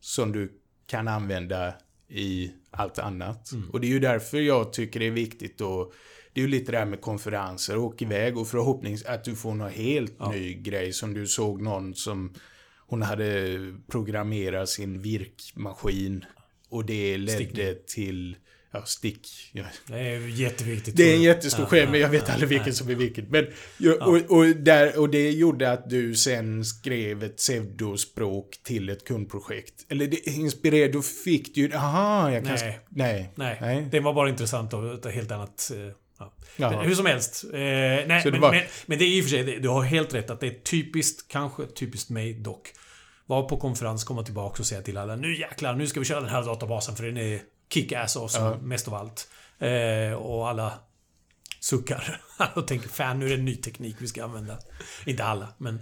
som 0.00 0.32
du 0.32 0.60
kan 0.86 1.08
använda 1.08 1.74
i 2.08 2.52
allt 2.70 2.98
annat. 2.98 3.52
Mm. 3.52 3.70
Och 3.70 3.80
det 3.80 3.86
är 3.86 3.90
ju 3.90 4.00
därför 4.00 4.40
jag 4.40 4.72
tycker 4.72 5.00
det 5.00 5.06
är 5.06 5.10
viktigt 5.10 5.60
att 5.60 5.92
det 6.36 6.40
är 6.40 6.42
ju 6.42 6.48
lite 6.48 6.72
det 6.72 6.78
här 6.78 6.84
med 6.84 7.00
konferenser, 7.00 7.76
åk 7.76 8.02
iväg 8.02 8.38
och 8.38 8.48
förhoppningsvis 8.48 9.08
att 9.08 9.24
du 9.24 9.34
får 9.34 9.54
någon 9.54 9.70
helt 9.70 10.30
ny 10.32 10.54
grej 10.54 10.92
som 10.92 11.14
du 11.14 11.26
såg 11.26 11.62
någon 11.62 11.94
som 11.94 12.34
hon 12.86 13.02
hade 13.02 13.58
programmerat 13.90 14.68
sin 14.68 15.02
virkmaskin 15.02 16.24
och 16.68 16.84
det 16.84 17.18
ledde 17.18 17.32
Stickning. 17.32 17.74
till 17.86 18.36
ja, 18.72 18.82
stick. 18.84 19.50
Ja. 19.52 19.64
Det 19.86 19.98
är 19.98 20.40
jätteviktigt. 20.40 20.96
Det 20.96 21.12
är 21.12 21.14
en 21.14 21.22
jättestor 21.22 21.62
Ja, 21.62 21.68
skärm, 21.68 21.84
ja, 21.84 21.90
men 21.90 22.00
jag 22.00 22.08
vet 22.08 22.24
ja, 22.26 22.32
aldrig 22.32 22.48
vilken 22.48 22.66
nej. 22.66 22.74
som 22.74 22.90
är 22.90 22.94
vilken. 22.94 23.26
Men, 23.28 23.46
och, 24.00 24.36
och, 24.36 24.46
där, 24.46 24.98
och 24.98 25.10
det 25.10 25.30
gjorde 25.30 25.72
att 25.72 25.90
du 25.90 26.14
sen 26.14 26.64
skrev 26.64 27.24
ett 27.24 27.36
pseudospråk 27.36 28.60
till 28.62 28.88
ett 28.88 29.04
kundprojekt. 29.04 29.86
Eller 29.88 30.06
det 30.06 30.26
inspirerade, 30.26 30.92
då 30.92 31.02
fick 31.02 31.54
du 31.54 31.60
ju, 31.60 31.74
aha, 31.74 32.30
jag 32.30 32.44
kan... 32.44 32.54
Nej. 32.54 32.80
Nej. 32.88 33.32
Nej, 33.34 33.58
Nej. 33.60 33.88
det 33.90 34.00
var 34.00 34.14
bara 34.14 34.28
intressant 34.28 34.72
och 34.72 35.06
ett 35.06 35.14
helt 35.14 35.30
annat... 35.30 35.70
Ja. 36.56 36.68
Hur 36.82 36.94
som 36.94 37.06
helst. 37.06 37.44
Eh, 37.44 37.58
nej, 37.58 38.06
men, 38.24 38.40
var- 38.40 38.50
men, 38.50 38.62
men 38.86 38.98
det 38.98 39.04
är 39.04 39.08
i 39.08 39.20
och 39.20 39.24
för 39.24 39.30
sig, 39.30 39.60
du 39.60 39.68
har 39.68 39.82
helt 39.82 40.14
rätt 40.14 40.30
att 40.30 40.40
det 40.40 40.46
är 40.46 40.60
typiskt, 40.60 41.28
kanske 41.28 41.66
typiskt 41.66 42.10
mig 42.10 42.32
dock. 42.34 42.72
Var 43.26 43.42
på 43.48 43.56
konferens, 43.56 44.04
komma 44.04 44.22
tillbaka 44.22 44.62
och 44.62 44.66
säga 44.66 44.82
till 44.82 44.96
alla 44.96 45.16
nu 45.16 45.38
jäklar, 45.38 45.74
nu 45.74 45.86
ska 45.86 46.00
vi 46.00 46.06
köra 46.06 46.20
den 46.20 46.28
här 46.28 46.42
databasen 46.42 46.96
för 46.96 47.04
den 47.04 47.16
är 47.16 47.40
kick-ass 47.74 48.16
awesome, 48.16 48.46
Ja. 48.48 48.56
mest 48.62 48.88
av 48.88 48.94
allt. 48.94 49.28
Eh, 49.58 50.12
och 50.18 50.48
alla 50.48 50.72
suckar. 51.66 52.20
och 52.54 52.66
tänker 52.66 52.88
fan 52.88 53.18
nu 53.18 53.24
är 53.26 53.30
det 53.30 53.36
en 53.36 53.44
ny 53.44 53.56
teknik 53.56 53.96
vi 53.98 54.06
ska 54.06 54.24
använda. 54.24 54.58
Inte 55.06 55.24
alla, 55.24 55.48
men... 55.58 55.74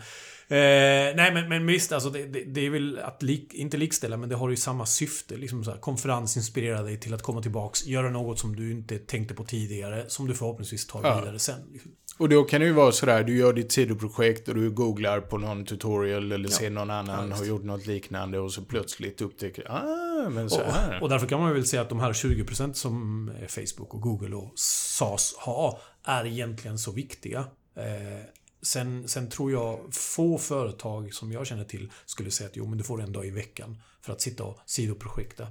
Eh, 0.49 1.17
nej 1.17 1.35
men, 1.35 1.49
men 1.49 1.67
visst, 1.67 1.93
alltså 1.93 2.11
det, 2.11 2.27
det, 2.27 2.45
det 2.45 2.67
är 2.67 2.71
väl 2.71 2.99
att 2.99 3.23
lik, 3.23 3.55
inte 3.55 3.77
likställa, 3.77 4.17
men 4.17 4.29
det 4.29 4.35
har 4.35 4.51
ju 4.51 4.57
samma 4.57 4.87
syfte. 4.87 5.37
Liksom 5.37 5.65
så 5.65 5.71
här, 5.71 5.79
konferens 5.79 6.37
inspirerar 6.37 6.83
dig 6.85 7.01
till 7.01 7.15
att 7.15 7.23
komma 7.23 7.43
tillbaks, 7.43 7.87
göra 7.87 8.11
något 8.11 8.39
som 8.39 8.57
du 8.57 8.73
inte 8.73 8.99
tänkte 8.99 9.35
på 9.35 9.45
tidigare, 9.45 10.05
som 10.09 10.27
du 10.27 10.35
förhoppningsvis 10.35 10.87
tar 10.87 11.01
Ja. 11.03 11.21
vidare 11.21 11.39
sen. 11.39 11.61
Liksom. 11.73 11.93
Och 12.25 12.31
då 12.31 12.45
kan 12.45 12.61
det 12.61 12.67
ju 12.67 12.73
vara 12.73 12.93
sådär, 12.93 13.25
du 13.25 13.37
gör 13.37 13.53
ditt 13.53 13.73
sidoprojekt 13.73 14.49
och 14.49 14.55
du 14.55 14.71
googlar 14.71 15.21
på 15.21 15.39
någon 15.39 15.65
tutorial 15.65 16.33
eller 16.33 16.49
Ja. 16.49 16.57
ser 16.57 16.71
någon 16.71 16.89
Ja, 16.89 16.95
annan 16.95 17.29
just 17.29 17.39
har 17.41 17.47
gjort 17.47 17.65
något 17.65 17.87
liknande 17.87 18.39
och 18.39 18.53
så 18.53 18.63
plötsligt 18.63 19.21
upptäcker 19.21 19.71
ah, 19.71 20.29
men 20.31 20.51
så 20.51 20.63
här. 20.63 20.97
Och, 20.97 21.03
och 21.03 21.09
därför 21.09 21.27
kan 21.27 21.41
man 21.41 21.53
väl 21.55 21.67
säga 21.67 21.83
att 21.83 21.89
de 21.89 22.01
här 22.01 22.13
20% 22.13 22.73
som 22.73 23.31
Facebook 23.49 23.95
och 23.95 24.01
Google 24.01 24.37
och 24.37 24.53
SAS 24.57 25.35
har 25.39 25.79
är 26.05 26.27
egentligen 26.27 26.79
så 26.79 26.93
viktiga. 26.93 27.39
Eh, 27.77 28.25
sen, 28.63 29.09
sen 29.09 29.29
tror 29.31 29.53
jag 29.53 29.95
få 29.95 30.39
företag 30.39 31.15
som 31.15 31.33
jag 31.33 31.47
känner 31.47 31.65
till 31.65 31.91
skulle 32.07 32.31
säga 32.31 32.49
att 32.49 32.57
jo, 32.57 32.67
men 32.67 32.79
du 32.79 32.85
får 32.85 33.03
en 33.03 33.13
dag 33.13 33.27
i 33.27 33.31
veckan 33.31 33.77
för 34.03 34.13
att 34.13 34.21
sitta 34.21 34.45
och 34.45 34.59
sidoprojekta. 34.67 35.47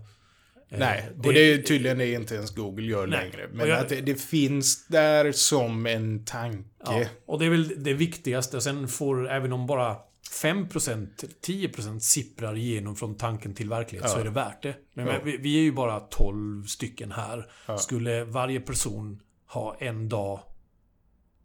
Eh, 0.73 0.79
Nej, 0.79 1.09
och 1.23 1.33
det 1.33 1.39
är 1.53 1.57
tydligen 1.61 1.97
det 1.97 2.11
inte 2.13 2.35
ens 2.35 2.55
Google 2.55 2.85
gör 2.85 3.07
Nej. 3.07 3.19
längre. 3.31 3.49
Men 3.53 3.69
jag- 3.69 3.79
att 3.79 3.89
det, 3.89 4.01
det 4.01 4.15
finns 4.15 4.87
där 4.87 5.31
som 5.31 5.85
en 5.85 6.25
tanke. 6.25 6.69
Ja, 6.85 7.05
och 7.25 7.39
det 7.39 7.45
är 7.45 7.49
väl 7.49 7.83
det 7.83 7.93
viktigaste. 7.93 8.61
Sen 8.61 8.87
får, 8.87 9.29
även 9.31 9.53
om 9.53 9.67
bara 9.67 9.95
5%, 10.41 11.07
10% 11.45 11.99
sipprar 11.99 12.55
igenom 12.57 12.95
från 12.95 13.15
tanken 13.17 13.55
till 13.55 13.69
verklighet 13.69 14.09
så 14.09 14.15
Ja. 14.17 14.19
är 14.21 14.23
det 14.25 14.29
värt 14.31 14.63
det. 14.63 14.75
Men 14.93 15.07
Ja. 15.07 15.13
vi, 15.23 15.37
vi 15.37 15.57
är 15.57 15.61
ju 15.61 15.71
bara 15.71 15.99
12 15.99 16.65
stycken 16.65 17.11
här. 17.11 17.51
Skulle 17.77 18.23
varje 18.23 18.59
person 18.59 19.19
ha 19.47 19.75
en 19.79 20.09
dag 20.09 20.39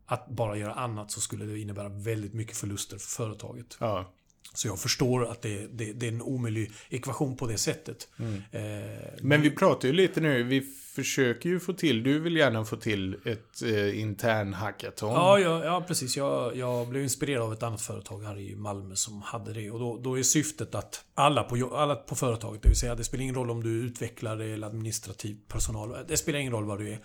att 0.06 0.28
bara 0.28 0.56
göra 0.56 0.72
annat 0.74 1.10
så 1.10 1.20
skulle 1.20 1.44
det 1.44 1.58
innebära 1.58 1.88
väldigt 1.88 2.34
mycket 2.34 2.56
förluster 2.56 2.98
för 2.98 3.08
företaget. 3.08 3.76
Ja. 3.80 4.12
Så 4.54 4.68
jag 4.68 4.78
förstår 4.78 5.30
att 5.30 5.42
det, 5.42 5.66
det, 5.66 5.92
det 5.92 6.06
är 6.06 6.12
en 6.12 6.22
omöjlig 6.22 6.70
ekvation 6.88 7.36
på 7.36 7.46
det 7.46 7.58
sättet. 7.58 8.08
Mm. 8.18 8.42
Eh, 8.52 8.98
Men 9.20 9.42
vi 9.42 9.50
pratar 9.50 9.88
ju 9.88 9.94
lite 9.94 10.20
nu, 10.20 10.42
vi 10.42 10.60
försöker 10.94 11.48
ju 11.48 11.60
få 11.60 11.72
till, 11.72 12.02
du 12.02 12.18
vill 12.20 12.36
gärna 12.36 12.64
få 12.64 12.76
till 12.76 13.14
ett 13.24 13.62
eh, 13.62 14.00
intern 14.00 14.54
hackathon. 14.54 15.12
Ja, 15.12 15.38
ja, 15.38 15.64
ja 15.64 15.84
precis. 15.88 16.16
Jag, 16.16 16.56
jag 16.56 16.88
blev 16.88 17.02
inspirerad 17.02 17.42
av 17.42 17.52
ett 17.52 17.62
annat 17.62 17.82
företag 17.82 18.22
här 18.22 18.38
i 18.38 18.56
Malmö 18.56 18.94
som 18.94 19.22
hade 19.22 19.52
det. 19.52 19.70
Och 19.70 19.78
då, 19.78 19.98
då 19.98 20.18
är 20.18 20.22
syftet 20.22 20.74
att 20.74 21.04
alla 21.14 21.42
på, 21.42 21.76
alla 21.76 21.94
på 21.94 22.14
företaget, 22.14 22.62
det 22.62 22.68
vill 22.68 22.78
säga 22.78 22.94
det 22.94 23.04
spelar 23.04 23.22
ingen 23.22 23.34
roll 23.34 23.50
om 23.50 23.62
du 23.62 23.80
är 23.80 23.84
utvecklare 23.84 24.44
eller 24.44 24.66
administrativ 24.66 25.36
personal. 25.48 25.96
Det 26.08 26.16
spelar 26.16 26.38
ingen 26.38 26.52
roll 26.52 26.64
vad 26.64 26.78
du 26.78 26.92
är. 26.92 26.98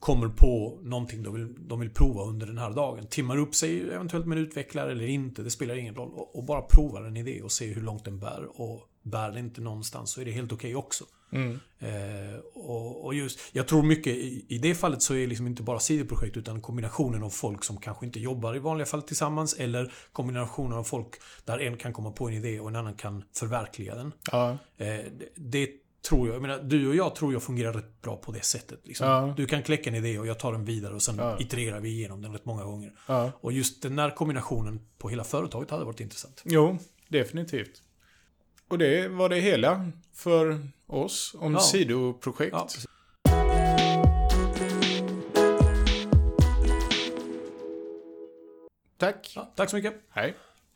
Kommer 0.00 0.28
på 0.28 0.78
någonting 0.82 1.22
de 1.22 1.34
vill, 1.34 1.68
de 1.68 1.80
vill 1.80 1.90
prova 1.90 2.22
under 2.22 2.46
den 2.46 2.58
här 2.58 2.70
dagen. 2.70 3.06
Timmar 3.06 3.36
upp 3.36 3.54
sig 3.54 3.80
eventuellt 3.80 4.26
med 4.26 4.38
en 4.38 4.44
utvecklare 4.44 4.92
eller 4.92 5.06
inte. 5.06 5.42
Det 5.42 5.50
spelar 5.50 5.74
ingen 5.74 5.94
roll. 5.94 6.12
Och, 6.12 6.36
och 6.36 6.44
bara 6.44 6.62
prova 6.62 7.06
en 7.06 7.16
idé 7.16 7.42
och 7.42 7.52
se 7.52 7.66
hur 7.66 7.82
långt 7.82 8.04
den 8.04 8.18
bär. 8.18 8.60
Och 8.60 8.88
bär 9.02 9.28
den 9.28 9.38
inte 9.38 9.60
någonstans 9.60 10.10
så 10.10 10.20
är 10.20 10.24
det 10.24 10.30
helt 10.30 10.52
okej 10.52 10.76
också. 10.76 11.04
Mm. 11.32 11.60
Eh, 11.78 12.38
och, 12.54 13.04
och 13.04 13.14
just, 13.14 13.40
jag 13.52 13.68
tror 13.68 13.82
mycket 13.82 14.16
i, 14.16 14.46
i 14.48 14.58
det 14.58 14.74
fallet 14.74 15.02
så 15.02 15.14
är 15.14 15.18
det 15.18 15.26
liksom 15.26 15.46
inte 15.46 15.62
bara 15.62 15.78
sidoprojekt 15.78 16.36
utan 16.36 16.60
kombinationen 16.60 17.22
av 17.22 17.30
folk 17.30 17.64
som 17.64 17.76
kanske 17.76 18.06
inte 18.06 18.20
jobbar 18.20 18.56
i 18.56 18.58
vanliga 18.58 18.86
fall 18.86 19.02
tillsammans 19.02 19.54
eller 19.54 19.92
kombinationen 20.12 20.78
av 20.78 20.84
folk 20.84 21.14
där 21.44 21.58
en 21.58 21.76
kan 21.76 21.92
komma 21.92 22.10
på 22.10 22.28
en 22.28 22.34
idé 22.34 22.60
och 22.60 22.68
en 22.68 22.76
annan 22.76 22.94
kan 22.94 23.24
förverkliga 23.34 23.94
den. 23.94 24.12
Ja. 24.32 24.50
Eh, 24.50 24.86
det, 24.86 25.28
det 25.36 25.68
tror 26.08 26.26
jag, 26.28 26.34
jag 26.34 26.42
menar, 26.42 26.58
du 26.58 26.88
och 26.88 26.94
jag 26.94 27.14
tror 27.14 27.32
jag 27.32 27.42
fungerar 27.42 27.72
rätt 27.72 28.02
bra 28.02 28.16
på 28.16 28.32
det 28.32 28.44
sättet. 28.44 28.80
Liksom. 28.86 29.06
Ja. 29.06 29.34
Du 29.36 29.46
kan 29.46 29.62
kläcka 29.62 29.90
en 29.90 29.96
idé 29.96 30.18
och 30.18 30.26
jag 30.26 30.38
tar 30.38 30.52
den 30.52 30.64
vidare 30.64 30.94
och 30.94 31.02
sen 31.02 31.16
Ja. 31.18 31.36
itererar 31.40 31.80
vi 31.80 31.88
igenom 31.88 32.22
den 32.22 32.32
rätt 32.32 32.44
många 32.44 32.64
gånger. 32.64 32.92
ja. 33.06 33.32
Och 33.40 33.52
just 33.52 33.82
den 33.82 33.96
där 33.96 34.10
kombinationen 34.10 34.80
på 34.98 35.08
hela 35.08 35.24
företaget 35.24 35.70
hade 35.70 35.84
varit 35.84 36.00
intressant. 36.00 36.42
Jo, 36.44 36.78
definitivt. 37.08 37.82
Och 38.68 38.78
det 38.78 39.08
var 39.08 39.28
det 39.28 39.36
hela 39.40 39.90
för 40.14 40.68
oss 40.86 41.34
om 41.38 41.52
Ja. 41.52 41.60
sidoprojekt. 41.60 42.52
Ja. 42.52 42.68
Tack. 48.98 49.36
tack 49.56 49.70
så 49.70 49.76
mycket. 49.76 49.94
Hej. 50.10 50.36